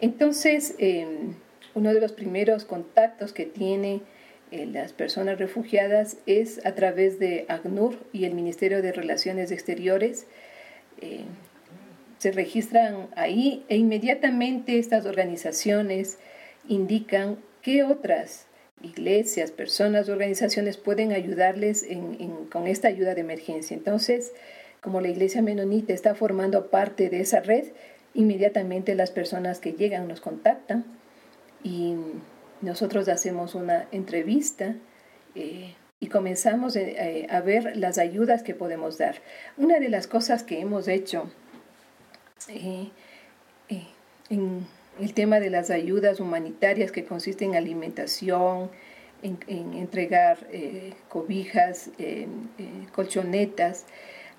Entonces, 0.03 0.75
em, 0.79 1.35
uno 1.75 1.93
de 1.93 2.01
los 2.01 2.11
primeros 2.11 2.65
contactos 2.65 3.31
que 3.31 3.45
tiene 3.45 4.01
eh, 4.51 4.65
las 4.65 4.91
personas 4.91 5.39
refugiadas 5.39 6.17
es 6.25 6.59
a 6.65 6.75
través 6.75 7.19
de 7.19 7.45
ACNUR 7.47 7.97
y 8.11 8.25
el 8.25 8.33
Ministerio 8.33 8.81
de 8.81 8.91
Relaciones 8.91 9.49
Exteriores. 9.49 10.27
Eh, 10.99 11.21
se 12.17 12.33
registran 12.33 13.07
ahí 13.15 13.63
e 13.69 13.77
inmediatamente 13.77 14.77
estas 14.77 15.05
organizaciones 15.05 16.17
indican 16.67 17.37
qué 17.61 17.83
otras 17.83 18.47
iglesias, 18.81 19.51
personas, 19.51 20.09
organizaciones 20.09 20.75
pueden 20.75 21.13
ayudarles 21.13 21.85
con 22.51 22.67
esta 22.67 22.89
ayuda 22.89 23.15
de 23.15 23.21
emergencia. 23.21 23.77
Entonces, 23.77 24.33
como 24.81 24.99
la 24.99 25.07
iglesia 25.07 25.41
menonita 25.41 25.93
está 25.93 26.13
formando 26.13 26.69
parte 26.69 27.09
de 27.09 27.21
esa 27.21 27.39
red, 27.39 27.67
Inmediatamente 28.15 28.93
las 28.95 29.11
personas 29.11 29.59
que 29.59 29.73
llegan 29.73 30.07
nos 30.07 30.21
contactan 30.21 30.85
y 31.63 31.95
nosotros 32.61 33.07
hacemos 33.09 33.55
una 33.55 33.87
entrevista 33.91 34.75
eh, 35.35 35.73
y 35.99 36.07
comenzamos 36.07 36.75
eh, 36.75 37.27
a 37.29 37.41
ver 37.41 37.75
las 37.75 37.97
ayudas 37.97 38.43
que 38.43 38.53
podemos 38.53 38.97
dar. 38.97 39.15
Una 39.57 39.79
de 39.79 39.89
las 39.89 40.07
cosas 40.07 40.43
que 40.43 40.59
hemos 40.59 40.87
hecho 40.87 41.31
eh, 42.49 42.89
en 44.29 44.67
el 44.99 45.13
tema 45.13 45.39
de 45.39 45.49
las 45.49 45.71
ayudas 45.71 46.19
humanitarias 46.19 46.91
que 46.91 47.03
consiste 47.03 47.45
en 47.45 47.55
alimentación, 47.55 48.69
en, 49.21 49.73
entregar 49.73 50.45
cobijas, 51.07 51.89
colchonetas, 52.91 53.85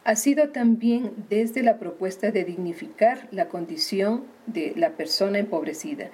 ha 0.04 0.16
sido 0.16 0.50
también 0.50 1.12
desde 1.30 1.62
la 1.62 1.78
propuesta 1.78 2.30
de 2.30 2.44
dignificar 2.44 3.26
la 3.30 3.48
condición 3.48 4.24
de 4.46 4.74
la 4.76 4.90
persona 4.90 5.38
empobrecida. 5.38 6.10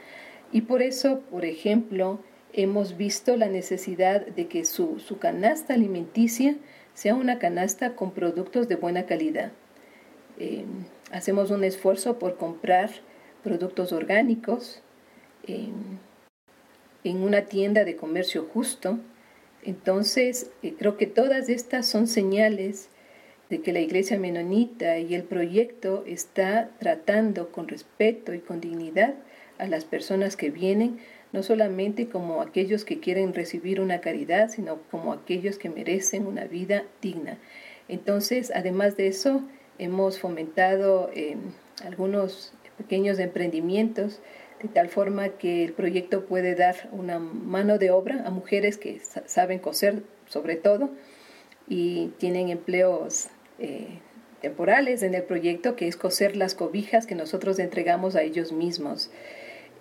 Y 0.53 0.63
por 0.63 0.81
eso, 0.81 1.21
por 1.31 1.45
ejemplo, 1.45 2.21
hemos 2.53 2.97
visto 2.97 3.37
la 3.37 3.49
necesidad 3.49 4.25
de 4.25 4.47
que 4.47 4.65
su, 4.65 5.01
canasta 5.21 5.75
alimenticia 5.75 6.57
sea 6.95 7.15
una 7.17 7.39
canasta 7.39 7.97
con 7.97 8.13
productos 8.13 8.69
de 8.69 8.77
buena 8.77 9.07
calidad. 9.07 9.53
Eh, 10.39 10.65
hacemos 11.11 11.51
un 11.51 11.65
esfuerzo 11.65 12.19
por 12.19 12.37
comprar 12.37 12.91
productos 13.43 13.93
orgánicos 13.93 14.83
en 15.47 17.23
una 17.23 17.43
tienda 17.47 17.85
de 17.85 17.97
comercio 17.97 18.47
justo. 18.53 18.99
Entonces, 19.65 20.51
eh, 20.63 20.75
creo 20.79 20.97
que 20.97 21.07
todas 21.07 21.49
estas 21.49 21.87
son 21.87 22.07
señales 22.07 22.89
de 23.51 23.61
que 23.61 23.73
la 23.73 23.81
iglesia 23.81 24.19
menonita 24.19 24.99
y 24.99 25.15
el 25.15 25.25
proyecto 25.25 26.05
está 26.07 26.71
tratando 26.79 27.51
con 27.51 27.69
respeto 27.69 28.33
y 28.33 28.39
con 28.39 28.61
dignidad 28.61 29.15
a 29.59 29.67
las 29.67 29.85
personas 29.85 30.37
que 30.37 30.51
vienen, 30.51 31.01
no 31.33 31.43
solamente 31.43 32.09
como 32.09 32.41
aquellos 32.43 32.85
que 32.85 33.01
quieren 33.01 33.35
recibir 33.35 33.81
una 33.81 34.01
caridad, 34.01 34.49
sino 34.51 34.79
como 34.91 35.13
aquellos 35.13 35.59
que 35.59 35.69
merecen 35.69 36.27
una 36.27 36.45
vida 36.45 36.85
digna. 37.03 37.39
Entonces, 37.89 38.53
además 38.55 38.97
de 38.97 39.09
eso, 39.09 39.43
hemos 39.79 40.21
fomentado 40.21 41.11
eh, 41.13 41.37
algunos 41.85 42.55
pequeños 42.79 43.19
emprendimientos 43.19 44.21
de 44.63 44.69
tal 44.69 44.89
forma 44.89 45.31
que 45.31 45.65
el 45.65 45.73
proyecto 45.73 46.27
puede 46.27 46.55
dar 46.55 46.89
una 46.93 47.19
mano 47.19 47.79
de 47.79 47.91
obra 47.91 48.23
a 48.27 48.31
mujeres 48.31 48.77
que 48.77 49.01
saben 49.27 49.59
coser 49.59 50.03
sobre 50.27 50.57
todo 50.57 50.91
y 51.69 52.09
tienen 52.19 52.51
empleos 52.51 53.29
eh, 53.61 54.01
temporales 54.41 55.03
en 55.03 55.15
el 55.15 55.23
proyecto, 55.23 55.77
que 55.77 55.87
es 55.87 55.97
coser 55.97 56.35
las 56.35 56.55
cobijas 56.55 57.07
que 57.07 57.15
nosotros 57.15 57.59
entregamos 57.59 58.17
a 58.17 58.23
ellos 58.23 58.53
mismos. 58.53 59.11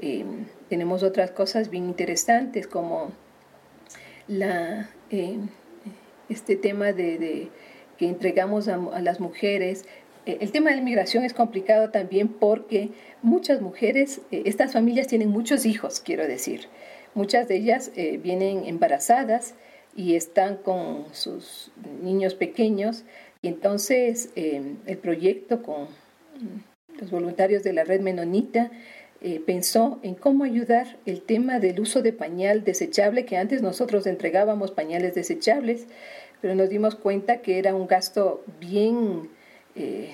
Eh, 0.01 0.25
tenemos 0.67 1.01
otras 1.01 1.31
cosas 1.31 1.69
bien 1.69 1.85
interesantes 1.85 2.67
como 2.67 3.13
eh, 4.27 5.37
este 6.27 6.57
tema 6.57 6.91
de, 6.91 7.47
que 7.97 8.09
entregamos 8.09 8.67
a, 8.67 8.77
las 8.99 9.21
mujeres. 9.21 9.85
el 10.25 10.51
tema 10.51 10.71
de 10.71 10.75
la 10.75 10.81
inmigración 10.81 11.23
es 11.23 11.33
complicado 11.33 11.89
también 11.89 12.27
porque 12.27 12.89
muchas 13.21 13.61
mujeres, 13.61 14.19
estas 14.29 14.73
familias 14.73 15.07
tienen 15.07 15.29
muchos 15.29 15.65
hijos, 15.65 16.01
quiero 16.01 16.27
decir. 16.27 16.67
Muchas 17.13 17.47
de 17.47 17.55
ellas 17.55 17.91
vienen 17.95 18.65
embarazadas 18.65 19.55
y 19.95 20.15
están 20.15 20.57
con 20.57 21.05
sus 21.13 21.71
niños 22.01 22.35
pequeños 22.35 23.05
y 23.41 23.47
entonces 23.47 24.29
em, 24.35 24.77
el 24.85 24.97
proyecto 24.97 25.63
con 25.63 25.87
los 26.99 27.11
voluntarios 27.11 27.63
de 27.63 27.73
la 27.73 27.83
red 27.83 28.01
menonita 28.01 28.71
eh, 29.21 29.41
pensó 29.45 29.99
en 30.01 30.15
cómo 30.15 30.43
ayudar 30.43 30.97
el 31.05 31.21
tema 31.21 31.59
del 31.59 31.79
uso 31.79 32.01
de 32.01 32.13
pañal 32.13 32.63
desechable, 32.63 33.25
que 33.25 33.37
antes 33.37 33.61
nosotros 33.61 34.07
entregábamos 34.07 34.71
pañales 34.71 35.13
desechables, 35.13 35.87
pero 36.41 36.55
nos 36.55 36.69
dimos 36.69 36.95
cuenta 36.95 37.41
que 37.41 37.59
era 37.59 37.75
un 37.75 37.87
gasto 37.87 38.43
bien, 38.61 39.29
eh, 39.75 40.13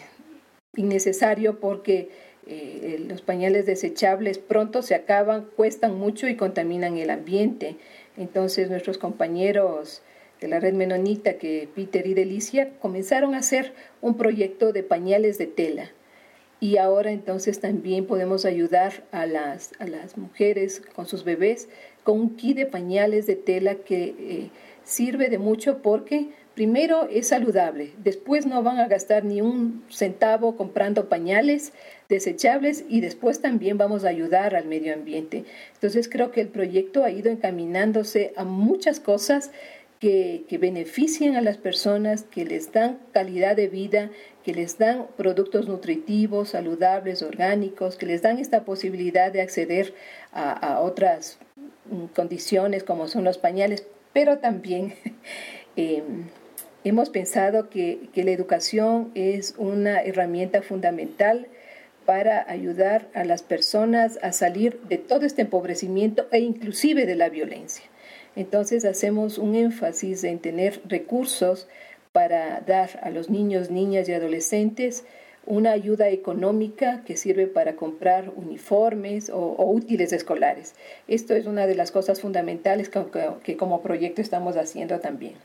innecesario 0.76 1.60
porque 1.60 2.10
eh, 2.48 3.04
los 3.08 3.22
pañales 3.22 3.66
desechables 3.66 4.40
pronto 4.40 4.82
se 4.82 4.96
acaban, 4.96 5.46
cuestan 5.56 5.98
mucho 5.98 6.28
y 6.28 6.36
contaminan 6.36 6.98
el 6.98 7.12
ambiente. 7.12 7.78
Entonces 8.18 8.70
nuestros 8.70 8.98
compañeros 8.98 10.02
de 10.42 10.48
la 10.48 10.60
red 10.60 10.74
menonita, 10.74 11.38
que 11.38 11.70
Peter 11.74 12.06
y 12.08 12.14
Delicia, 12.14 12.72
comenzaron 12.80 13.36
a 13.36 13.40
hacer 13.40 13.74
un 14.02 14.18
proyecto 14.18 14.74
de 14.74 14.84
pañales 14.84 15.38
de 15.38 15.48
tela. 15.48 15.92
Y 16.60 16.78
ahora 16.78 17.12
entonces 17.12 17.60
también 17.60 18.06
podemos 18.06 18.46
ayudar 18.46 19.04
a 19.12 19.26
las, 19.26 19.72
a 19.80 19.86
las 19.86 20.18
mujeres 20.18 20.82
con 20.96 21.06
sus 21.06 21.24
bebés 21.24 21.68
con 22.06 22.20
un 22.20 22.36
kit 22.38 22.56
de 22.56 22.66
pañales 22.68 23.26
de 23.26 23.36
tela 23.36 23.76
que 23.76 24.16
eh, 24.18 24.50
sirve 24.86 25.28
de 25.28 25.40
mucho 25.40 25.82
porque 25.82 26.30
primero 26.54 27.10
es 27.10 27.28
saludable, 27.30 27.94
después 27.98 28.46
no 28.46 28.62
van 28.62 28.78
a 28.78 28.88
gastar 28.88 29.26
ni 29.26 29.42
un 29.42 29.84
centavo 29.90 30.56
comprando 30.56 31.10
pañales 31.10 31.74
desechables 32.08 32.86
y 32.88 33.02
después 33.02 33.42
también 33.42 33.78
vamos 33.78 34.06
a 34.06 34.10
ayudar 34.10 34.56
al 34.56 34.66
medio 34.66 34.94
ambiente. 34.94 35.44
Entonces 35.74 36.08
creo 36.08 36.32
que 36.32 36.42
el 36.42 36.48
proyecto 36.48 37.04
ha 37.04 37.10
ido 37.10 37.32
encaminándose 37.32 38.32
a 38.38 38.46
muchas 38.46 39.00
cosas 39.00 39.52
que, 40.00 40.46
que, 40.48 40.58
benefician 40.58 41.36
a 41.36 41.42
las 41.42 41.58
personas, 41.58 42.24
que 42.24 42.46
les 42.46 42.72
dan 42.72 43.00
calidad 43.12 43.56
de 43.56 43.68
vida, 43.68 44.12
que 44.44 44.54
les 44.54 44.78
dan 44.78 45.08
productos 45.18 45.68
nutritivos, 45.68 46.50
saludables, 46.50 47.24
orgánicos, 47.24 47.96
que 47.96 48.06
les 48.06 48.22
dan 48.22 48.38
esta 48.38 48.64
posibilidad 48.64 49.32
de 49.32 49.42
acceder 49.42 49.94
a, 50.32 50.82
otras 50.82 51.40
mm, 51.90 52.06
condiciones 52.14 52.84
como 52.84 53.08
son 53.08 53.24
los 53.24 53.38
pañales, 53.38 53.88
pero 54.14 54.38
también 54.38 54.94
eh, 55.76 56.04
hemos 56.84 57.10
pensado 57.10 57.70
que, 57.70 58.10
que 58.14 58.24
la 58.24 58.32
educación 58.32 59.12
es 59.16 59.56
una 59.58 60.02
herramienta 60.02 60.62
fundamental 60.62 61.48
para 62.06 62.48
ayudar 62.50 63.08
a 63.16 63.24
las 63.24 63.42
personas 63.42 64.20
a 64.22 64.32
salir 64.32 64.80
de 64.82 64.98
todo 64.98 65.26
este 65.26 65.42
empobrecimiento 65.42 66.28
e 66.32 66.40
inclusive 66.40 67.06
de 67.06 67.16
la 67.16 67.30
violencia. 67.30 67.86
Entonces 68.36 68.86
hacemos 68.86 69.38
un 69.38 69.56
énfasis 69.56 70.24
en 70.24 70.40
tener 70.40 70.82
recursos 70.88 71.68
para 72.12 72.62
dar 72.62 73.00
a 73.04 73.10
los 73.10 73.30
niños, 73.30 73.70
niñas 73.70 74.08
y 74.10 74.14
adolescentes 74.14 75.06
una 75.46 75.72
ayuda 75.72 76.10
económica 76.10 77.04
que 77.06 77.18
sirve 77.18 77.48
para 77.48 77.76
comprar 77.76 78.32
uniformes 78.36 79.30
o, 79.30 79.56
útiles 79.72 80.12
escolares. 80.12 80.74
Esto 81.08 81.36
es 81.36 81.46
una 81.46 81.68
de 81.68 81.76
las 81.76 81.92
cosas 81.92 82.22
fundamentales 82.22 82.90
que 83.44 83.58
como 83.58 83.82
proyecto 83.82 84.22
estamos 84.22 84.58
haciendo 84.58 85.00
también. 85.00 85.36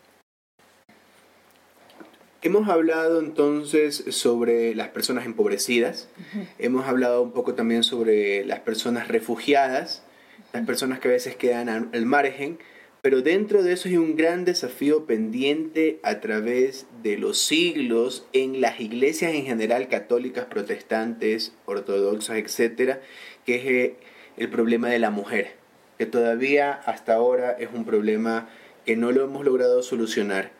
Hemos 2.42 2.70
hablado 2.70 3.20
entonces 3.20 4.02
sobre 4.10 4.74
las 4.74 4.88
personas 4.88 5.26
empobrecidas, 5.26 6.08
hemos 6.58 6.86
hablado 6.86 7.20
un 7.20 7.32
poco 7.32 7.52
también 7.52 7.82
sobre 7.82 8.46
las 8.46 8.60
personas 8.60 9.08
refugiadas, 9.08 10.02
las 10.54 10.64
personas 10.64 11.00
que 11.00 11.08
a 11.08 11.10
veces 11.10 11.36
quedan 11.36 11.68
al 11.68 12.06
margen, 12.06 12.58
pero 13.02 13.22
dentro 13.22 13.62
de 13.62 13.72
eso 13.72 13.88
hay 13.88 13.96
un 13.96 14.16
gran 14.16 14.44
desafío 14.44 15.06
pendiente 15.06 16.00
a 16.02 16.20
través 16.20 16.86
de 17.02 17.16
los 17.16 17.38
siglos 17.38 18.26
en 18.32 18.60
las 18.60 18.80
iglesias 18.80 19.32
en 19.34 19.46
general, 19.46 19.88
católicas, 19.88 20.46
protestantes, 20.46 21.54
ortodoxas, 21.64 22.36
etcétera, 22.36 23.00
que 23.46 23.54
es 23.56 23.64
eh, 23.64 23.96
el 24.36 24.50
problema 24.50 24.88
de 24.88 24.98
la 24.98 25.10
mujer, 25.10 25.52
que 25.98 26.06
todavía 26.06 26.72
hasta 26.72 27.14
ahora 27.14 27.52
es 27.52 27.70
un 27.72 27.86
problema 27.86 28.50
que 28.84 28.96
no 28.96 29.12
lo 29.12 29.24
hemos 29.24 29.44
logrado 29.44 29.82
solucionar. 29.82 30.52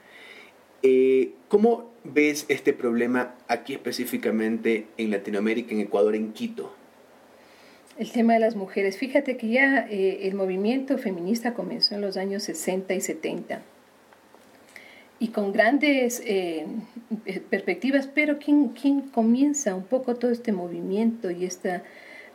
Eh, 0.83 1.33
¿Cómo 1.49 1.93
ves 2.05 2.47
este 2.49 2.73
problema 2.73 3.35
aquí 3.49 3.75
específicamente 3.75 4.87
en 4.97 5.11
Latinoamérica, 5.11 5.75
en 5.75 5.81
Ecuador, 5.81 6.15
en 6.15 6.33
Quito? 6.33 6.80
El 8.01 8.13
tema 8.13 8.33
de 8.33 8.39
las 8.39 8.57
mujeres. 8.57 8.97
Fíjate 8.97 9.37
que 9.37 9.51
ya 9.51 9.87
eh, 9.87 10.27
el 10.27 10.35
movimiento 10.35 10.97
feminista 10.97 11.53
comenzó 11.53 11.95
en 11.97 12.01
los 12.01 12.17
años 12.17 12.45
60 12.45 12.95
y 12.95 13.01
70 13.03 13.61
y 15.19 15.29
con 15.29 15.53
grandes 15.53 16.23
eh, 16.25 16.65
perspectivas, 17.51 18.07
pero 18.07 18.39
¿quién, 18.39 18.69
¿quién 18.69 19.03
comienza 19.03 19.75
un 19.75 19.85
poco 19.85 20.15
todo 20.15 20.31
este 20.31 20.51
movimiento 20.51 21.31
y 21.31 21.45
esta 21.45 21.83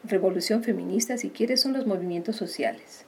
revolución 0.03 0.61
feminista, 0.61 1.17
si 1.17 1.31
quieres, 1.31 1.61
son 1.61 1.73
los 1.73 1.87
movimientos 1.87 2.35
sociales? 2.35 3.05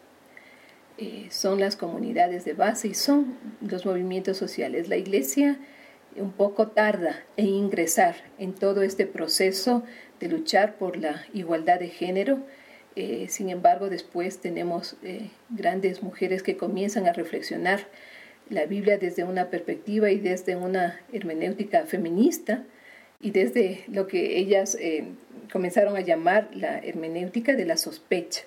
Eh, 0.98 1.28
son 1.30 1.60
las 1.60 1.76
comunidades 1.76 2.44
de 2.44 2.54
base 2.54 2.88
y 2.88 2.96
son 2.96 3.38
los 3.62 3.86
movimientos 3.86 4.36
sociales. 4.36 4.90
La 4.90 4.98
iglesia 4.98 5.60
un 6.16 6.32
poco 6.32 6.70
tarda 6.70 7.24
en 7.38 7.50
ingresar 7.50 8.16
en 8.40 8.54
todo 8.54 8.82
este 8.82 9.06
proceso 9.06 9.84
de 10.20 10.30
luchar 10.30 10.78
por 10.78 10.98
la 10.98 11.26
igualdad 11.34 11.80
de 11.80 11.90
género. 11.90 12.40
Eh, 12.96 13.28
sin 13.30 13.50
embargo, 13.50 13.90
después 13.90 14.40
tenemos 14.40 14.98
eh, 15.04 15.30
grandes 15.50 16.02
mujeres 16.02 16.44
que 16.44 16.58
comienzan 16.58 17.08
a 17.08 17.14
reflexionar 17.14 17.88
la 18.50 18.66
Biblia 18.66 18.98
desde 18.98 19.24
una 19.24 19.50
perspectiva 19.50 20.10
y 20.10 20.20
desde 20.20 20.56
una 20.56 21.00
hermenéutica 21.12 21.84
feminista 21.86 22.64
y 23.20 23.32
desde 23.32 23.84
lo 23.88 24.08
que 24.08 24.38
ellas 24.38 24.78
comenzaron 25.52 25.98
a 25.98 26.02
llamar 26.02 26.50
la 26.54 26.80
hermenéutica 26.80 27.56
de 27.56 27.66
la 27.66 27.78
sospecha. 27.78 28.44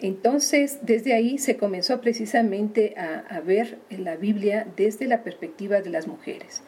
Entonces, 0.00 0.80
desde 0.82 1.14
ahí 1.14 1.38
se 1.38 1.56
comenzó 1.56 2.00
precisamente 2.00 2.94
a, 2.96 3.40
ver 3.40 3.78
en 3.88 4.04
la 4.04 4.16
Biblia 4.16 4.66
desde 4.76 5.06
la 5.06 5.22
perspectiva 5.22 5.80
de 5.80 5.90
las 5.90 6.08
mujeres. 6.08 6.62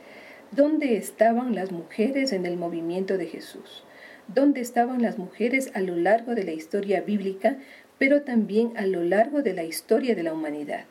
¿Dónde 0.52 0.96
estaban 0.96 1.54
las 1.54 1.72
mujeres 1.72 2.32
en 2.32 2.46
el 2.46 2.56
movimiento 2.56 3.18
de 3.18 3.26
Jesús? 3.26 3.83
¿Dónde 4.28 4.60
estaban 4.60 5.02
las 5.02 5.18
mujeres 5.18 5.70
a 5.74 5.80
lo 5.80 5.96
largo 5.96 6.34
de 6.34 6.44
la 6.44 6.52
historia 6.52 7.00
bíblica, 7.02 7.58
pero 7.98 8.22
también 8.22 8.72
a 8.76 8.86
lo 8.86 9.02
largo 9.02 9.42
de 9.42 9.52
la 9.52 9.64
historia 9.64 10.14
de 10.14 10.22
la 10.22 10.32
humanidad? 10.32 10.84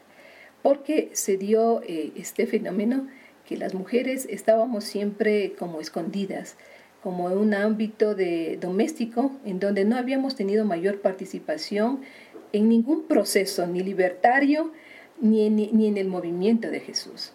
Porque 0.62 1.10
se 1.13 1.38
dio 1.38 1.82
eh, 1.84 2.12
este 2.15 2.46
fenómeno 2.46 3.08
que 3.48 3.58
las 3.58 3.74
mujeres 3.74 4.28
estábamos 4.30 4.84
siempre 4.84 5.54
como 5.58 5.82
escondidas, 5.82 6.56
como 7.02 7.30
en 7.30 7.38
un 7.38 7.54
ámbito 7.54 8.15
de 8.15 8.58
doméstico 8.62 9.32
en 9.46 9.60
donde 9.60 9.84
no 9.84 9.98
habíamos 9.98 10.36
tenido 10.36 10.63
mayor 10.63 11.02
participación 11.02 12.02
en 12.54 12.69
ningún 12.69 13.08
proceso, 13.08 13.67
ni 13.67 13.82
libertario, 13.82 14.72
ni 15.19 15.48
en, 15.48 15.56
ni 15.56 15.88
en 15.88 15.98
el 15.98 16.08
movimiento 16.08 16.69
de 16.69 16.80
Jesús. 16.80 17.34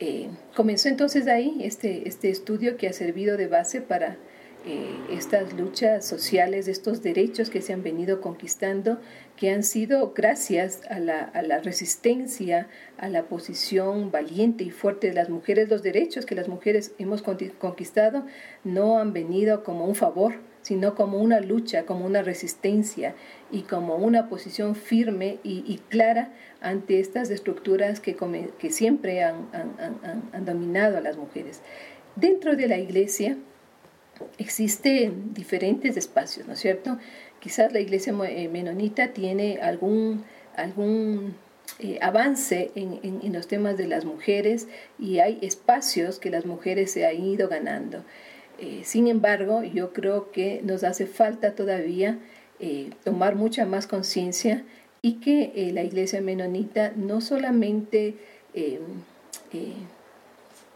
Eh, 0.00 0.28
comenzó 0.54 0.88
entonces 0.88 1.26
ahí 1.26 1.58
este, 1.60 2.08
este 2.08 2.30
estudio 2.30 2.76
que 2.76 2.88
ha 2.88 2.92
servido 2.92 3.36
de 3.36 3.48
base 3.48 3.80
para 3.80 4.16
eh, 4.66 4.96
estas 5.10 5.54
luchas 5.54 6.04
sociales, 6.04 6.66
estos 6.66 7.02
derechos 7.02 7.48
que 7.48 7.62
se 7.62 7.72
han 7.72 7.82
venido 7.82 8.20
conquistando, 8.20 8.98
que 9.36 9.50
han 9.50 9.62
sido 9.62 10.12
gracias 10.14 10.82
a 10.90 10.98
la, 10.98 11.60
resistencia, 11.62 12.68
a 12.98 13.08
la 13.08 13.22
posición 13.22 14.10
valiente 14.10 14.64
y 14.64 14.70
fuerte 14.70 15.08
de 15.08 15.14
las 15.14 15.30
mujeres. 15.30 15.68
Los 15.68 15.82
derechos 15.82 16.26
que 16.26 16.34
las 16.34 16.48
mujeres 16.48 16.92
hemos 16.98 17.22
conquistado 17.22 18.26
no 18.64 18.98
han 18.98 19.12
venido 19.12 19.62
como 19.62 19.84
un 19.84 19.94
favor, 19.94 20.34
sino 20.62 20.96
como 20.96 21.18
una 21.18 21.40
lucha, 21.40 21.86
como 21.86 22.04
una 22.04 22.22
resistencia 22.22 23.14
y 23.52 23.62
como 23.62 23.96
una 23.96 24.28
posición 24.28 24.74
firme 24.74 25.38
y, 25.44 25.80
clara 25.88 26.32
ante 26.60 26.98
estas 26.98 27.30
estructuras 27.30 28.00
que, 28.00 28.16
siempre 28.70 29.22
han, 29.22 29.46
dominado 30.44 30.98
a 30.98 31.00
las 31.00 31.16
mujeres. 31.16 31.62
Dentro 32.16 32.56
de 32.56 32.66
la 32.66 32.78
iglesia 32.78 33.38
existen 34.38 35.34
diferentes 35.34 35.96
espacios, 35.96 36.46
¿no 36.46 36.54
es 36.54 36.60
cierto? 36.60 36.98
Quizás 37.40 37.72
la 37.72 37.80
iglesia 37.80 38.14
eh, 38.28 38.48
menonita 38.48 39.12
tiene 39.12 39.58
algún, 39.60 40.24
algún 40.56 41.34
eh, 41.78 41.98
avance 42.00 42.70
en, 42.74 43.00
en, 43.02 43.32
los 43.32 43.46
temas 43.46 43.76
de 43.76 43.86
las 43.86 44.04
mujeres 44.04 44.68
y 44.98 45.18
hay 45.18 45.38
espacios 45.42 46.18
que 46.18 46.30
las 46.30 46.46
mujeres 46.46 46.90
se 46.90 47.06
han 47.06 47.22
ido 47.22 47.48
ganando. 47.48 48.04
Eh, 48.58 48.82
sin 48.84 49.06
embargo, 49.06 49.62
yo 49.62 49.92
creo 49.92 50.32
que 50.32 50.60
nos 50.64 50.82
hace 50.82 51.06
falta 51.06 51.54
todavía 51.54 52.18
tomar 53.04 53.36
mucha 53.36 53.64
más 53.66 53.86
conciencia 53.86 54.64
y 55.00 55.20
que 55.20 55.70
la 55.72 55.84
iglesia 55.84 56.20
menonita 56.20 56.92
no 56.96 57.20
solamente 57.20 58.16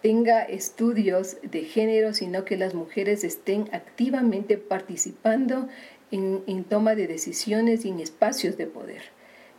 tenga 0.02 0.42
estudios 0.42 1.36
de 1.42 1.62
género, 1.62 2.12
sino 2.12 2.44
que 2.44 2.56
las 2.56 2.74
mujeres 2.74 3.22
estén 3.24 3.68
activamente 3.72 4.58
participando 4.58 5.68
en, 6.10 6.64
toma 6.64 6.94
de 6.94 7.06
decisiones 7.06 7.84
y 7.84 7.88
en 7.88 8.00
espacios 8.00 8.56
de 8.58 8.66
poder, 8.66 9.02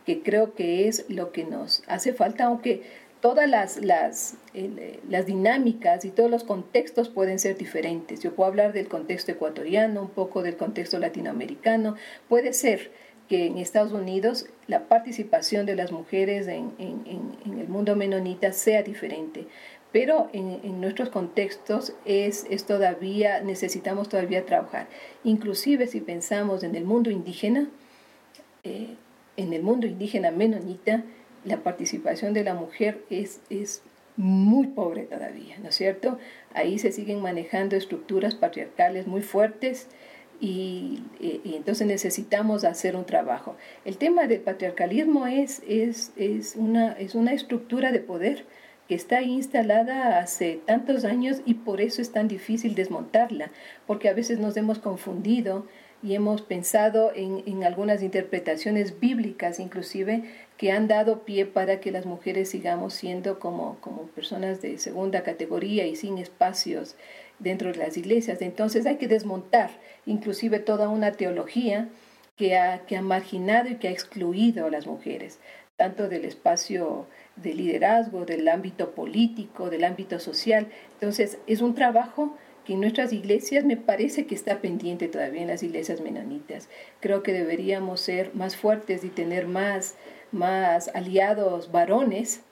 que 0.06 0.22
creo 0.22 0.54
que 0.54 0.86
es 0.86 1.06
lo 1.08 1.32
que 1.32 1.44
nos 1.44 1.82
hace 1.88 2.12
falta, 2.12 2.44
aunque 2.44 2.82
todas 3.20 3.78
eh, 3.78 5.00
las, 5.08 5.26
dinámicas 5.26 6.04
y 6.04 6.10
todos 6.10 6.30
los 6.30 6.44
contextos 6.44 7.08
pueden 7.08 7.38
ser 7.38 7.56
diferentes. 7.56 8.20
Yo 8.20 8.34
puedo 8.34 8.48
hablar 8.48 8.72
del 8.72 8.86
contexto 8.86 9.32
ecuatoriano, 9.32 10.02
un 10.02 10.10
poco 10.10 10.42
del 10.42 10.56
contexto 10.56 10.98
latinoamericano. 10.98 11.96
Puede 12.28 12.52
ser 12.52 12.92
que 13.28 13.46
en 13.46 13.56
Estados 13.56 13.92
Unidos 13.92 14.46
la 14.66 14.86
participación 14.86 15.64
de 15.64 15.74
las 15.74 15.90
mujeres 15.90 16.46
en 16.46 16.74
el 16.78 17.68
mundo 17.68 17.96
menonita 17.96 18.52
sea 18.52 18.82
diferente. 18.82 19.46
Pero 19.94 20.28
en, 20.32 20.80
nuestros 20.80 21.08
contextos 21.08 21.92
es, 22.04 22.48
es, 22.50 22.64
todavía, 22.64 23.40
necesitamos 23.42 24.08
todavía 24.08 24.44
trabajar. 24.44 24.88
Inclusive 25.22 25.86
si 25.86 26.00
pensamos 26.00 26.64
en 26.64 26.74
el 26.74 26.84
mundo 26.84 27.12
indígena, 27.12 27.68
eh, 28.64 28.96
en 29.36 29.52
el 29.52 29.62
mundo 29.62 29.86
indígena 29.86 30.32
menonita, 30.32 31.04
la 31.44 31.58
participación 31.58 32.34
de 32.34 32.42
la 32.42 32.54
mujer 32.54 33.04
es, 33.08 33.40
es 33.50 33.82
muy 34.16 34.66
pobre 34.66 35.04
todavía, 35.04 35.58
¿no 35.62 35.68
es 35.68 35.76
cierto? 35.76 36.18
Ahí 36.54 36.80
se 36.80 36.90
siguen 36.90 37.22
manejando 37.22 37.76
estructuras 37.76 38.34
patriarcales 38.34 39.06
muy 39.06 39.22
fuertes 39.22 39.86
y, 40.40 41.04
entonces 41.44 41.86
necesitamos 41.86 42.64
hacer 42.64 42.96
un 42.96 43.06
trabajo. 43.06 43.54
El 43.84 43.96
tema 43.98 44.26
del 44.26 44.40
patriarcalismo 44.40 45.28
es, 45.28 45.62
es, 45.68 46.10
es, 46.16 46.56
una, 46.56 46.94
es 46.94 47.14
una 47.14 47.32
estructura 47.32 47.92
de 47.92 48.00
poder 48.00 48.44
que 48.88 48.94
está 48.94 49.22
instalada 49.22 50.18
hace 50.18 50.60
tantos 50.66 51.04
años 51.04 51.40
y 51.44 51.54
por 51.54 51.80
eso 51.80 52.02
es 52.02 52.12
tan 52.12 52.28
difícil 52.28 52.74
desmontarla, 52.74 53.50
porque 53.86 54.08
a 54.08 54.14
veces 54.14 54.38
nos 54.38 54.56
hemos 54.56 54.78
confundido 54.78 55.66
y 56.02 56.14
hemos 56.14 56.42
pensado 56.42 57.12
en, 57.14 57.42
en, 57.46 57.64
algunas 57.64 58.02
interpretaciones 58.02 59.00
bíblicas 59.00 59.58
inclusive 59.58 60.24
que 60.58 60.70
han 60.70 60.86
dado 60.86 61.24
pie 61.24 61.46
para 61.46 61.80
que 61.80 61.90
las 61.90 62.04
mujeres 62.04 62.50
sigamos 62.50 62.92
siendo 62.92 63.38
como, 63.38 63.78
como 63.80 64.02
personas 64.08 64.60
de 64.60 64.76
segunda 64.78 65.22
categoría 65.22 65.86
y 65.86 65.96
sin 65.96 66.18
espacios 66.18 66.94
dentro 67.38 67.72
de 67.72 67.78
las 67.78 67.96
iglesias. 67.96 68.42
Entonces 68.42 68.84
hay 68.84 68.96
que 68.96 69.08
desmontar 69.08 69.70
inclusive 70.04 70.58
toda 70.58 70.90
una 70.90 71.12
teología 71.12 71.88
que 72.36 72.56
ha, 72.56 72.84
que 72.86 72.96
ha 72.96 73.02
marginado 73.02 73.70
y 73.70 73.76
que 73.76 73.88
ha 73.88 73.92
excluido 73.92 74.66
a 74.66 74.70
las 74.70 74.86
mujeres, 74.86 75.38
tanto 75.76 76.08
del 76.08 76.24
espacio 76.24 77.06
de 77.36 77.54
liderazgo, 77.54 78.24
del 78.24 78.48
ámbito 78.48 78.94
político, 78.94 79.70
del 79.70 79.84
ámbito 79.84 80.18
social. 80.18 80.68
Entonces, 80.94 81.38
es 81.46 81.60
un 81.60 81.74
trabajo 81.74 82.36
que 82.64 82.74
en 82.74 82.80
nuestras 82.80 83.12
iglesias 83.12 83.64
me 83.64 83.76
parece 83.76 84.26
que 84.26 84.34
está 84.34 84.60
pendiente 84.60 85.08
todavía 85.08 85.42
en 85.42 85.48
las 85.48 85.62
iglesias 85.62 86.00
menonitas. 86.00 86.68
Creo 87.00 87.22
que 87.22 87.32
deberíamos 87.32 88.00
ser 88.00 88.34
más 88.34 88.56
fuertes 88.56 89.04
y 89.04 89.08
tener 89.08 89.46
más, 89.46 89.96
más 90.32 90.88
aliados 90.94 91.70
varones 91.70 92.42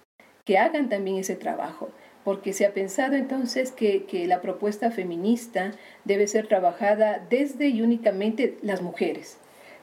que 0.44 0.58
hagan 0.58 0.88
también 0.88 1.18
ese 1.18 1.36
trabajo, 1.36 1.90
porque 2.24 2.52
se 2.52 2.66
ha 2.66 2.74
pensado 2.74 3.14
entonces 3.14 3.72
que, 3.72 4.04
que 4.04 4.26
la 4.26 4.40
propuesta 4.40 4.90
feminista 4.90 5.72
debe 6.04 6.26
ser 6.26 6.46
trabajada 6.46 7.24
desde 7.30 7.68
y 7.68 7.80
únicamente 7.80 8.58
las 8.62 8.82
mujeres, 8.82 9.38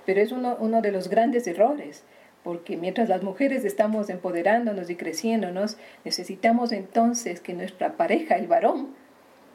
pero 0.06 0.22
es 0.22 0.32
uno, 0.32 0.58
uno 0.60 0.82
de 0.82 0.92
los 0.92 1.10
grandes 1.10 1.48
errores 1.48 2.04
porque 2.44 2.78
mientras 2.78 3.10
las 3.10 3.24
mujeres 3.24 3.66
estamos 3.66 4.10
empoderándonos 4.10 4.90
y 4.90 4.96
creciéndonos, 4.96 5.78
necesitamos 6.06 6.72
entonces 6.72 7.42
que 7.42 7.54
nuestra 7.54 7.98
pareja, 7.98 8.36
el 8.36 8.48
varón, 8.48 8.96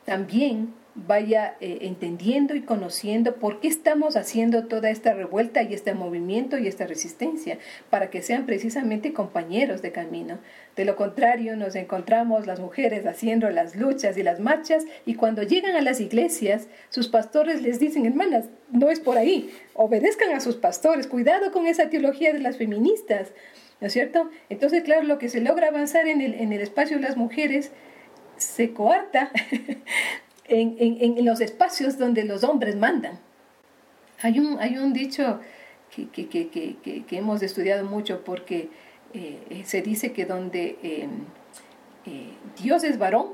también 0.05 0.75
vaya 0.94 1.57
eh, 1.61 1.78
entendiendo 1.83 2.54
y 2.54 2.62
conociendo 2.62 3.37
por 3.37 3.61
qué 3.61 3.68
estamos 3.68 4.16
haciendo 4.16 4.66
toda 4.66 4.90
esta 4.90 5.12
revuelta 5.12 5.62
y 5.62 5.74
este 5.74 5.92
movimiento 5.92 6.57
y 6.57 6.68
esta 6.68 6.87
resistencia, 6.87 7.59
para 7.90 8.11
que 8.11 8.22
sean 8.22 8.46
precisamente 8.46 9.12
compañeros 9.12 9.83
de 9.83 9.92
camino. 9.92 10.38
De 10.76 10.85
lo 10.85 10.96
contrario, 10.96 11.57
nos 11.57 11.74
encontramos 11.74 12.46
las 12.46 12.61
mujeres 12.61 13.07
haciendo 13.07 13.50
las 13.50 13.74
luchas 13.74 14.16
y 14.16 14.22
las 14.22 14.38
marchas 14.38 14.85
y 15.04 15.14
cuando 15.16 15.42
llegan 15.42 15.74
a 15.74 15.83
las 15.83 16.00
iglesias, 16.00 16.68
sus 16.90 17.09
pastores 17.09 17.62
les 17.62 17.80
dicen, 17.80 18.07
hermanas, 18.07 18.46
no 18.70 18.90
es 18.90 19.00
por 19.00 19.18
ahí, 19.18 19.50
obedezcan 19.74 20.33
a 20.33 20.40
sus 20.40 20.57
pastores, 20.57 21.07
cuidado 21.07 21.50
con 21.50 21.66
esa 21.66 21.90
teología 21.90 22.33
de 22.33 22.40
las 22.40 22.57
feministas, 22.57 23.33
¿no 23.80 23.88
es 23.88 23.92
cierto? 23.92 24.30
Entonces, 24.48 24.85
claro, 24.85 25.02
lo 25.02 25.18
que 25.18 25.28
se 25.28 25.40
logra 25.40 25.68
avanzar 25.68 26.07
en 26.07 26.20
el, 26.20 26.35
en 26.35 26.52
el 26.52 26.61
espacio 26.61 26.96
de 26.96 27.02
las 27.02 27.16
mujeres 27.16 27.72
se 28.37 28.72
coarta 28.72 29.30
en, 30.46 30.76
en, 30.78 31.24
los 31.24 31.40
espacios 31.40 31.98
donde 31.98 32.24
los 32.24 32.44
hombres 32.44 32.76
mandan. 32.76 33.18
Hay 34.22 34.38
un, 34.38 34.59
hay 34.61 34.78
un 34.78 34.92
dicho 34.92 35.40
que, 35.90 36.09
que, 36.09 36.48
que, 36.48 37.04
que 37.07 37.18
hemos 37.18 37.42
estudiado 37.42 37.85
mucho 37.85 38.24
porque 38.24 38.68
eh, 39.14 39.62
se 39.64 39.80
dice 39.80 40.12
que 40.12 40.26
donde 40.26 40.76
em, 40.83 41.11
eh, 42.07 42.33
Dios 42.61 42.83
es 42.85 42.98
varón, 42.98 43.28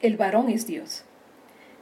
el 0.00 0.16
varón 0.16 0.50
es 0.50 0.66
Dios. 0.66 1.04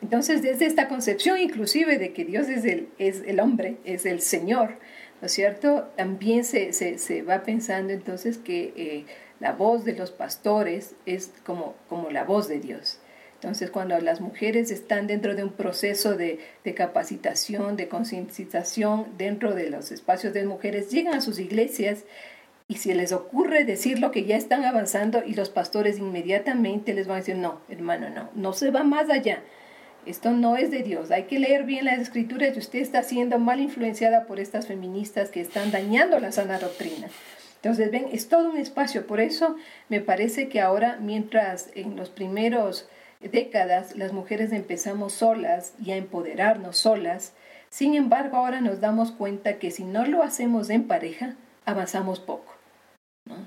Entonces, 0.01 0.43
desde 0.43 0.67
esta 0.67 0.89
concepción 0.89 1.39
inclusive 1.39 1.99
de 1.99 2.13
que 2.13 2.25
Dios 2.25 2.49
es 2.49 2.65
el, 2.65 2.89
es 2.99 3.23
el 3.27 3.41
hombre, 3.41 3.79
es 3.85 4.07
el 4.07 4.21
Señor, 4.21 4.77
¿no 5.21 5.27
es 5.27 5.33
cierto? 5.33 5.89
También 5.97 6.45
se, 6.45 6.73
se, 6.73 6.99
se 6.99 7.23
va 7.23 7.43
pensando 7.43 7.93
entonces 7.93 8.39
que 8.39 8.73
eh, 8.77 9.05
la 9.41 9.53
voz 9.53 9.85
de 9.85 9.95
los 9.95 10.13
pastores 10.13 10.95
es 11.07 11.33
como, 11.45 11.75
como 11.89 12.11
la 12.11 12.25
voz 12.25 12.49
de 12.49 12.61
Dios. 12.61 13.01
Entonces, 13.37 13.71
cuando 13.71 13.99
las 14.01 14.21
mujeres 14.21 14.71
están 14.71 15.07
dentro 15.07 15.35
de 15.35 15.45
un 15.45 15.53
proceso 15.53 16.17
de, 16.17 16.41
de 16.65 16.75
capacitación, 16.75 17.77
de 17.77 17.89
concientización 17.89 19.07
dentro 19.19 19.55
de 19.55 19.69
los 19.69 19.93
espacios 19.93 20.33
de 20.33 20.47
mujeres, 20.47 20.91
llegan 20.91 21.15
a 21.15 21.21
sus 21.21 21.39
iglesias 21.39 22.05
y 22.67 22.77
si 22.77 22.95
les 22.95 23.13
ocurre 23.13 23.65
decir 23.65 24.01
lo 24.01 24.11
que 24.11 24.25
ya 24.25 24.37
están 24.37 24.65
avanzando 24.65 25.23
y 25.25 25.35
los 25.35 25.51
pastores 25.51 25.99
inmediatamente 25.99 26.95
les 26.95 27.07
van 27.07 27.17
a 27.17 27.21
decir, 27.21 27.37
no, 27.37 27.61
hermano, 27.69 28.09
no, 28.09 28.31
no 28.35 28.53
se 28.55 28.71
va 28.71 28.83
más 28.83 29.11
allá. 29.11 29.43
Esto 30.07 30.31
no 30.31 30.57
es 30.57 30.71
de 30.71 30.83
Dios. 30.83 31.11
Hay 31.11 31.25
que 31.25 31.39
leer 31.39 31.65
bien 31.65 31.85
las 31.85 31.99
escrituras 31.99 32.57
y 32.57 32.59
usted 32.59 32.79
está 32.79 33.03
siendo 33.03 33.39
mal 33.39 33.61
influenciada 33.61 34.25
por 34.25 34.41
estas 34.41 34.67
feministas 34.67 35.31
que 35.31 35.41
están 35.41 35.71
dañando 35.71 36.19
la 36.21 36.33
sana 36.33 36.59
doctrina. 36.59 37.09
Entonces, 37.57 37.91
ven, 37.91 38.07
es 38.13 38.29
todo 38.29 38.49
un 38.49 38.57
espacio. 38.57 39.07
Por 39.07 39.21
eso 39.21 39.57
me 39.89 40.01
parece 40.01 40.49
que 40.49 40.61
ahora, 40.61 40.99
mientras 41.01 41.71
en 41.75 41.97
los 41.97 42.11
primeros 42.11 42.89
décadas 43.21 43.97
las 43.97 44.13
mujeres 44.13 44.53
empezamos 44.53 45.13
solas 45.13 45.75
y 45.85 45.93
a 45.93 45.97
empoderarnos 45.97 46.77
solas, 46.77 47.33
sin 47.71 47.95
embargo 47.95 48.37
ahora 48.37 48.61
nos 48.61 48.81
damos 48.81 49.13
cuenta 49.13 49.59
que 49.59 49.71
si 49.71 49.85
no 49.85 50.07
lo 50.07 50.23
hacemos 50.23 50.71
en 50.71 50.85
pareja, 50.85 51.37
avanzamos 51.65 52.21
poco. 52.21 52.57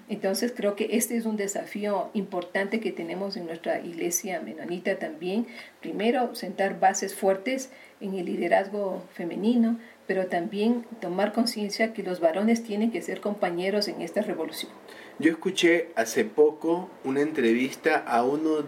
Entonces 0.10 0.54
creo 0.56 0.76
que 0.76 0.90
este 0.92 1.16
es 1.16 1.26
un 1.26 1.38
desafío 1.38 2.10
importante 2.14 2.82
que 2.82 2.92
tenemos 2.92 3.38
en 3.38 3.46
nuestra 3.46 3.80
iglesia 3.80 4.42
menonita 4.42 5.00
también. 5.00 5.48
Primero, 5.80 6.36
sentar 6.36 6.80
bases 6.80 7.16
fuertes 7.16 7.70
en 8.02 8.16
el 8.16 8.26
liderazgo 8.26 9.02
femenino, 9.14 9.80
pero 10.06 10.28
también 10.28 10.86
tomar 11.00 11.32
conciencia 11.32 11.94
que 11.94 12.04
los 12.04 12.20
varones 12.20 12.64
tienen 12.64 12.92
que 12.92 13.02
ser 13.02 13.22
compañeros 13.22 13.88
en 13.88 14.02
esta 14.02 14.22
revolución. 14.22 14.72
Yo 15.18 15.32
escuché 15.32 15.90
hace 15.96 16.26
poco 16.26 16.90
una 17.06 17.22
entrevista 17.22 17.98
a 17.98 18.24
uno 18.24 18.66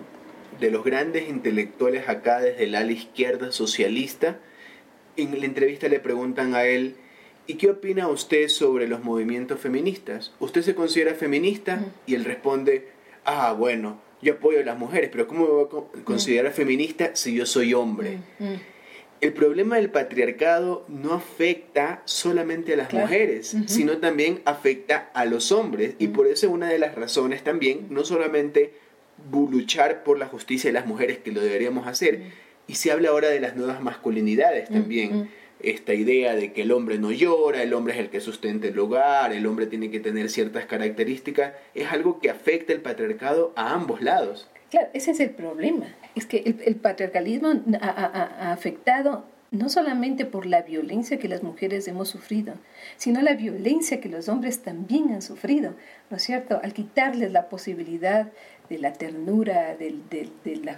de 0.59 0.71
los 0.71 0.83
grandes 0.83 1.29
intelectuales 1.29 2.07
acá 2.09 2.39
desde 2.39 2.65
el 2.65 2.75
ala 2.75 2.91
izquierda 2.91 3.51
socialista. 3.51 4.39
En 5.17 5.39
la 5.39 5.45
entrevista 5.45 5.87
le 5.87 5.99
preguntan 5.99 6.55
a 6.55 6.65
él, 6.65 6.95
¿y 7.47 7.55
qué 7.55 7.69
opina 7.69 8.07
usted 8.07 8.47
sobre 8.47 8.87
los 8.87 9.03
movimientos 9.03 9.59
feministas? 9.59 10.33
¿Usted 10.39 10.61
se 10.61 10.75
considera 10.75 11.15
feminista? 11.15 11.83
Y 12.05 12.15
él 12.15 12.25
responde, 12.25 12.89
ah, 13.25 13.53
bueno, 13.53 14.01
yo 14.21 14.33
apoyo 14.33 14.59
a 14.59 14.63
las 14.63 14.77
mujeres, 14.77 15.09
pero 15.11 15.27
¿cómo 15.27 15.45
me 15.45 15.51
voy 15.51 15.65
a 15.65 16.03
considerar 16.03 16.51
feminista 16.53 17.15
si 17.15 17.33
yo 17.33 17.45
soy 17.45 17.73
hombre? 17.73 18.19
El 19.19 19.33
problema 19.33 19.75
del 19.75 19.91
patriarcado 19.91 20.83
no 20.87 21.13
afecta 21.13 22.01
solamente 22.05 22.73
a 22.73 22.77
las 22.77 22.91
mujeres, 22.93 23.55
sino 23.67 23.99
también 23.99 24.41
afecta 24.45 25.11
a 25.13 25.25
los 25.25 25.51
hombres. 25.51 25.95
Y 25.99 26.07
por 26.07 26.27
eso 26.27 26.49
una 26.49 26.69
de 26.69 26.79
las 26.79 26.95
razones 26.95 27.43
también, 27.43 27.87
no 27.89 28.03
solamente 28.03 28.73
luchar 29.31 30.03
por 30.03 30.17
la 30.17 30.27
justicia 30.27 30.69
de 30.69 30.73
las 30.73 30.85
mujeres, 30.85 31.19
que 31.19 31.31
lo 31.31 31.41
deberíamos 31.41 31.87
hacer, 31.87 32.21
y 32.67 32.75
se 32.75 32.91
habla 32.91 33.09
ahora 33.09 33.29
de 33.29 33.39
las 33.39 33.55
nuevas 33.55 33.81
masculinidades 33.81 34.69
también 34.69 35.29
esta 35.63 35.93
idea 35.93 36.35
de 36.35 36.53
que 36.53 36.63
el 36.63 36.71
hombre 36.71 36.97
no 36.97 37.11
llora, 37.11 37.61
el 37.63 37.73
hombre 37.73 37.93
es 37.93 37.99
el 37.99 38.09
que 38.09 38.19
sustenta 38.19 38.67
el 38.67 38.79
hogar, 38.79 39.33
el 39.33 39.45
hombre 39.45 39.67
tiene 39.67 39.91
que 39.91 39.99
tener 39.99 40.29
ciertas 40.29 40.65
características, 40.65 41.53
es 41.73 41.91
algo 41.91 42.19
que 42.19 42.29
afecta 42.29 42.73
el 42.73 42.81
patriarcado 42.81 43.53
a 43.55 43.73
ambos 43.73 44.01
lados. 44.01 44.49
Claro, 44.69 44.87
ese 44.93 45.11
es 45.11 45.19
el 45.19 45.31
problema. 45.31 45.87
Es 46.15 46.25
que 46.25 46.55
el, 46.65 46.75
patriarcalismo 46.75 47.61
ha, 47.81 48.51
afectado 48.51 49.25
no 49.51 49.67
solamente 49.67 50.25
por 50.25 50.45
la 50.45 50.61
violencia 50.61 51.19
que 51.19 51.27
las 51.27 51.43
mujeres 51.43 51.87
hemos 51.87 52.07
sufrido, 52.07 52.53
sino 52.95 53.21
la 53.21 53.35
violencia 53.35 53.99
que 53.99 54.09
los 54.09 54.29
hombres 54.29 54.63
también 54.63 55.11
han 55.11 55.21
sufrido, 55.21 55.75
¿no 56.09 56.17
es 56.17 56.23
cierto? 56.23 56.59
Al 56.63 56.73
quitarles 56.73 57.33
la 57.33 57.49
posibilidad 57.49 58.31
de 58.69 58.79
la 58.79 58.93
ternura, 58.93 59.75
de, 59.75 59.93
de 60.43 60.55
la 60.55 60.77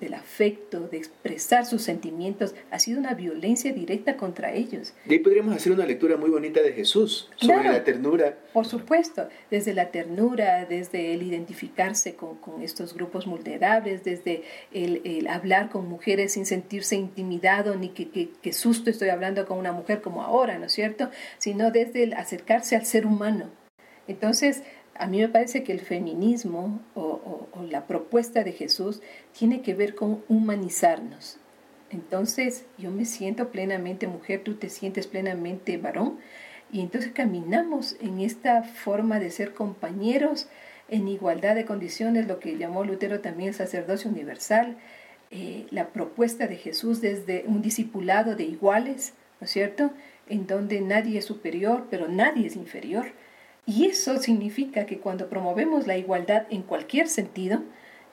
del 0.00 0.14
afecto, 0.14 0.88
de 0.88 0.98
expresar 0.98 1.66
sus 1.66 1.82
sentimientos, 1.82 2.54
ha 2.70 2.78
sido 2.78 2.98
una 2.98 3.14
violencia 3.14 3.72
directa 3.72 4.16
contra 4.16 4.52
ellos. 4.52 4.94
Y 5.06 5.12
ahí 5.12 5.18
podríamos 5.18 5.54
hacer 5.54 5.72
una 5.72 5.86
lectura 5.86 6.16
muy 6.16 6.30
bonita 6.30 6.60
de 6.62 6.72
Jesús 6.72 7.30
sobre 7.36 7.64
la 7.64 7.84
ternura. 7.84 8.38
Por 8.52 8.66
supuesto, 8.66 9.28
desde 9.50 9.74
la 9.74 9.90
ternura, 9.90 10.66
desde 10.66 11.14
el 11.14 11.22
identificarse 11.22 12.14
con, 12.14 12.38
estos 12.62 12.94
grupos 12.94 13.26
vulnerables, 13.26 14.04
desde 14.04 14.42
el, 14.72 15.26
hablar 15.28 15.70
con 15.70 15.88
mujeres 15.88 16.32
sin 16.32 16.46
sentirse 16.46 16.96
intimidado, 16.96 17.76
ni 17.76 17.90
que, 17.90 18.30
que, 18.30 18.52
susto 18.52 18.90
estoy 18.90 19.08
hablando 19.08 19.46
con 19.46 19.58
una 19.58 19.72
mujer 19.72 20.00
como 20.00 20.22
ahora, 20.22 20.58
¿no 20.58 20.66
es 20.66 20.72
cierto? 20.72 21.10
Sino 21.38 21.70
desde 21.70 22.02
el 22.02 22.12
acercarse 22.14 22.76
al 22.76 22.86
ser 22.86 23.06
humano. 23.06 23.50
Entonces, 24.08 24.62
A 24.94 25.06
mí 25.06 25.20
me 25.20 25.28
parece 25.28 25.64
que 25.64 25.72
el 25.72 25.80
feminismo 25.80 26.80
o, 26.94 27.48
la 27.70 27.86
propuesta 27.86 28.44
de 28.44 28.52
Jesús 28.52 29.00
tiene 29.38 29.62
que 29.62 29.74
ver 29.74 29.94
con 29.94 30.22
humanizarnos. 30.28 31.38
Entonces 31.90 32.64
yo 32.78 32.90
me 32.90 33.04
siento 33.04 33.50
plenamente 33.50 34.06
mujer, 34.06 34.42
tú 34.42 34.54
te 34.54 34.68
sientes 34.68 35.06
plenamente 35.06 35.76
varón, 35.76 36.18
y 36.72 36.80
entonces 36.80 37.12
caminamos 37.12 37.96
en 38.00 38.20
esta 38.20 38.62
forma 38.62 39.18
de 39.20 39.30
ser 39.30 39.52
compañeros 39.52 40.48
en 40.88 41.08
igualdad 41.08 41.54
de 41.54 41.66
condiciones, 41.66 42.26
lo 42.26 42.38
que 42.38 42.56
llamó 42.56 42.84
Lutero 42.84 43.20
también 43.20 43.54
sacerdocio 43.54 44.10
universal, 44.10 44.76
eh, 45.30 45.66
la 45.70 45.88
propuesta 45.88 46.46
de 46.46 46.56
Jesús 46.56 47.00
desde 47.00 47.44
un 47.46 47.62
discipulado 47.62 48.36
de 48.36 48.44
iguales, 48.44 49.14
¿no 49.40 49.46
es 49.46 49.50
cierto? 49.50 49.90
En 50.28 50.46
donde 50.46 50.80
nadie 50.80 51.18
es 51.18 51.24
superior, 51.24 51.86
pero 51.90 52.08
nadie 52.08 52.46
es 52.46 52.56
inferior. 52.56 53.06
Y 53.66 53.86
eso 53.86 54.18
significa 54.18 54.86
que 54.86 54.98
cuando 54.98 55.28
promovemos 55.28 55.86
la 55.86 55.96
igualdad 55.96 56.46
en 56.50 56.62
cualquier 56.62 57.08
sentido, 57.08 57.62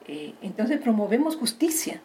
eh, 0.06 0.34
entonces 0.42 0.78
promovemos 0.80 1.36
justicia. 1.36 2.00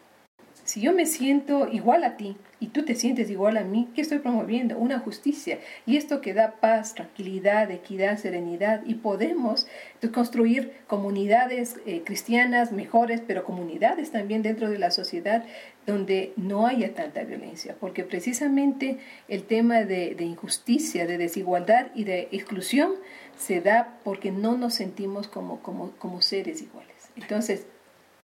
Si 0.64 0.82
yo 0.82 0.94
me 0.94 1.06
siento 1.06 1.68
igual 1.72 2.04
a 2.04 2.18
ti 2.18 2.38
y 2.60 2.68
tú 2.68 2.84
te 2.84 2.96
sientes 2.96 3.30
igual 3.30 3.58
a 3.58 3.64
mí, 3.64 3.88
¿qué 3.94 4.02
estoy 4.02 4.18
promoviendo? 4.18 4.80
Una 4.80 4.98
justicia. 4.98 5.60
Y 5.86 5.96
esto 5.96 6.22
que 6.22 6.34
da 6.34 6.56
paz, 6.60 6.96
tranquilidad, 6.96 7.70
equidad, 7.70 8.18
serenidad. 8.18 8.82
Y 8.84 8.96
podemos 8.96 9.68
construir 10.12 10.74
comunidades 10.88 11.78
eh, 11.86 12.02
cristianas 12.04 12.72
mejores, 12.72 13.22
pero 13.26 13.44
comunidades 13.44 14.12
también 14.12 14.42
dentro 14.42 14.68
de 14.68 14.80
la 14.80 14.90
sociedad 14.90 15.46
donde 15.86 16.34
no 16.36 16.66
haya 16.66 16.96
tanta 16.96 17.24
violencia. 17.24 17.76
Porque 17.80 18.04
precisamente 18.04 18.98
el 19.28 19.44
tema 19.44 19.84
de 19.84 20.16
injusticia, 20.20 21.06
de 21.06 21.20
desigualdad 21.20 21.88
y 21.94 22.06
de 22.06 22.28
exclusión 22.32 22.94
se 23.38 23.62
da 23.62 24.00
porque 24.04 24.32
no 24.32 24.58
nos 24.58 24.76
sentimos 24.76 25.28
como, 25.28 25.62
como, 25.62 25.92
como 25.98 26.22
seres 26.22 26.62
iguales. 26.62 26.96
Entonces, 27.16 27.66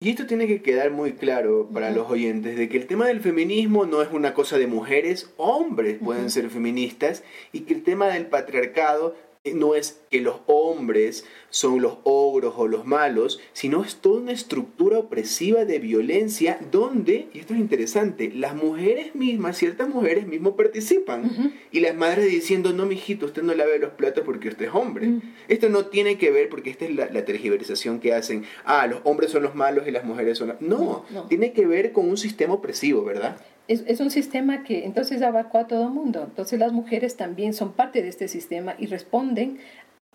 y 0.04 0.10
esto 0.10 0.26
tiene 0.26 0.48
que 0.48 0.64
quedar 0.64 0.90
muy 0.90 1.14
claro 1.14 1.70
para 1.72 1.92
los 1.92 2.10
oyentes, 2.10 2.58
de 2.58 2.68
que 2.70 2.78
el 2.78 2.88
tema 2.88 3.06
del 3.06 3.20
feminismo 3.20 3.86
no 3.86 4.02
es 4.02 4.10
una 4.12 4.34
cosa 4.34 4.58
de 4.58 4.66
mujeres, 4.66 5.30
hombres 5.38 6.00
pueden 6.04 6.32
ser 6.32 6.50
feministas, 6.50 7.24
y 7.52 7.62
que 7.62 7.76
el 7.76 7.84
tema 7.84 8.08
del 8.08 8.26
patriarcado 8.26 9.16
no 9.44 9.74
es 9.74 10.00
que 10.12 10.22
los 10.22 10.36
hombres 10.46 11.26
son 11.50 11.82
los 11.82 11.98
ogros 12.04 12.54
o 12.58 12.68
los 12.68 12.86
malos, 12.86 13.40
sino 13.54 13.84
es 13.84 13.96
toda 13.96 14.22
una 14.22 14.34
estructura 14.34 15.00
opresiva 15.00 15.66
de 15.66 15.80
violencia 15.80 16.60
donde, 16.72 17.28
y 17.34 17.40
esto 17.40 17.56
es 17.56 17.60
interesante, 17.60 18.32
las 18.32 18.56
mujeres 18.56 19.16
mismas, 19.16 19.58
ciertas 19.58 19.90
mujeres 19.90 20.28
mismas 20.28 20.54
participan. 20.54 21.56
Y 21.72 21.80
las 21.80 21.96
madres 21.96 22.30
diciendo, 22.30 22.72
no, 22.72 22.86
mijito, 22.86 23.26
usted 23.26 23.42
no 23.42 23.56
lave 23.56 23.80
los 23.80 23.94
platos 23.94 24.24
porque 24.24 24.50
usted 24.50 24.66
es 24.66 24.76
hombre. 24.76 25.22
Esto 25.48 25.70
no 25.70 25.88
tiene 25.88 26.20
que 26.20 26.30
ver, 26.30 26.48
porque 26.48 26.70
esta 26.70 26.86
es 26.86 26.94
la, 26.94 27.26
tergiversación 27.26 28.00
que 28.00 28.14
hacen, 28.14 28.46
ah, 28.64 28.86
los 28.86 29.02
hombres 29.06 29.32
son 29.32 29.42
los 29.44 29.56
malos 29.56 29.88
y 29.88 29.92
las 29.92 30.04
mujeres 30.04 30.38
son 30.38 30.50
las... 30.50 30.62
no, 30.62 31.06
tiene 31.30 31.54
que 31.54 31.66
ver 31.66 31.92
con 31.94 32.08
un 32.08 32.18
sistema 32.18 32.54
opresivo, 32.54 33.04
¿verdad? 33.04 33.38
Es, 33.72 34.00
un 34.00 34.12
sistema 34.12 34.64
que 34.64 34.86
entonces 34.86 35.22
abarcó 35.22 35.58
a 35.58 35.68
todo 35.68 35.86
el 35.86 35.94
mundo. 35.94 36.24
Entonces 36.24 36.60
las 36.60 36.72
mujeres 36.72 37.16
también 37.16 37.54
son 37.54 37.74
parte 37.74 38.02
de 38.02 38.10
este 38.10 38.28
sistema 38.28 38.76
y 38.78 38.88
responden 38.88 39.60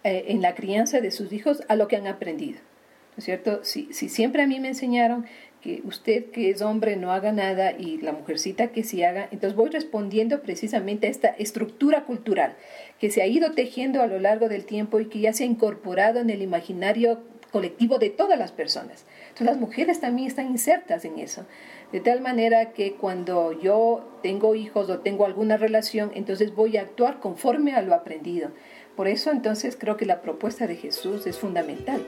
eh, 0.05 0.27
en 0.29 0.43
la 0.43 0.55
crianza 0.55 1.01
de 1.01 1.11
sus 1.11 1.33
hijos 1.33 1.63
a 1.69 1.77
lo 1.77 1.89
que 1.89 1.97
han 1.97 2.07
aprendido. 2.07 2.59
¿No 2.59 3.19
es 3.19 3.25
cierto? 3.25 3.65
Si, 3.65 3.89
si 3.93 4.09
siempre 4.09 4.43
a 4.43 4.47
mí 4.47 4.61
me 4.61 4.69
enseñaron 4.69 5.25
que 5.63 5.81
usted 5.85 6.27
que 6.27 6.51
es 6.51 6.61
hombre 6.61 6.97
no 6.97 7.13
haga 7.13 7.33
nada 7.33 7.73
y 7.73 7.99
la 7.99 8.13
mujercita 8.13 8.69
que 8.69 8.85
sí 8.85 9.03
haga, 9.03 9.29
entonces 9.31 9.57
voy 9.57 9.71
respondiendo 9.71 10.43
precisamente 10.43 11.07
a 11.07 11.11
esta 11.11 11.29
estructura 11.29 12.05
cultural 12.05 12.55
que 13.01 13.11
se 13.11 13.23
ha 13.23 13.27
ido 13.27 13.53
tejiendo 13.53 14.03
a 14.03 14.07
lo 14.07 14.21
largo 14.21 14.49
del 14.49 14.67
tiempo 14.67 15.01
y 15.01 15.07
que 15.07 15.21
ya 15.21 15.33
se 15.33 15.45
ha 15.45 15.47
incorporado 15.47 16.21
en 16.21 16.29
el 16.29 16.43
imaginario 16.43 17.21
colectivo 17.57 17.99
de 17.99 18.11
todas 18.11 18.39
las 18.39 18.53
personas. 18.53 19.07
Entonces 19.29 19.47
las 19.47 19.57
mujeres 19.57 19.99
también 19.99 20.29
están 20.29 20.51
insertas 20.51 21.07
en 21.07 21.19
eso. 21.19 21.47
De 21.91 22.01
tal 22.01 22.21
manera 22.21 22.75
que 22.75 22.97
cuando 22.97 23.59
yo 23.59 24.19
tengo 24.23 24.55
hijos 24.55 24.91
o 24.91 24.99
tengo 24.99 25.25
alguna 25.25 25.57
relación, 25.57 26.11
entonces 26.15 26.55
voy 26.55 26.77
a 26.77 26.83
actuar 26.83 27.19
conforme 27.19 27.73
a 27.73 27.81
lo 27.81 27.95
aprendido. 27.95 28.51
Por 28.95 29.09
eso 29.09 29.31
entonces 29.31 29.75
creo 29.81 29.97
que 29.97 30.05
la 30.05 30.21
propuesta 30.21 30.67
de 30.67 30.77
Jesús 30.77 31.27
es 31.27 31.39
fundamental. 31.39 32.07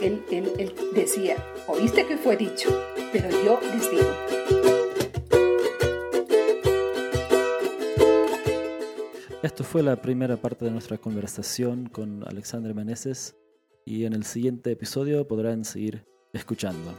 Él, 0.00 0.22
él, 0.30 0.74
decía, 0.94 1.36
oíste 1.66 2.04
que 2.04 2.18
fue 2.18 2.36
dicho, 2.36 2.68
pero 3.10 3.30
yo 3.42 3.58
les 3.72 3.90
digo. 3.90 4.10
Esto 9.42 9.64
fue 9.64 9.82
la 9.82 9.96
primera 9.96 10.36
parte 10.36 10.66
de 10.66 10.70
nuestra 10.70 10.98
conversación 10.98 11.88
con 11.88 12.22
Alexandre 12.28 12.74
Meneses 12.74 13.39
y 13.90 14.04
en 14.04 14.12
el 14.12 14.24
siguiente 14.24 14.70
episodio 14.70 15.26
podrán 15.26 15.64
seguir 15.64 16.04
escuchando. 16.32 16.94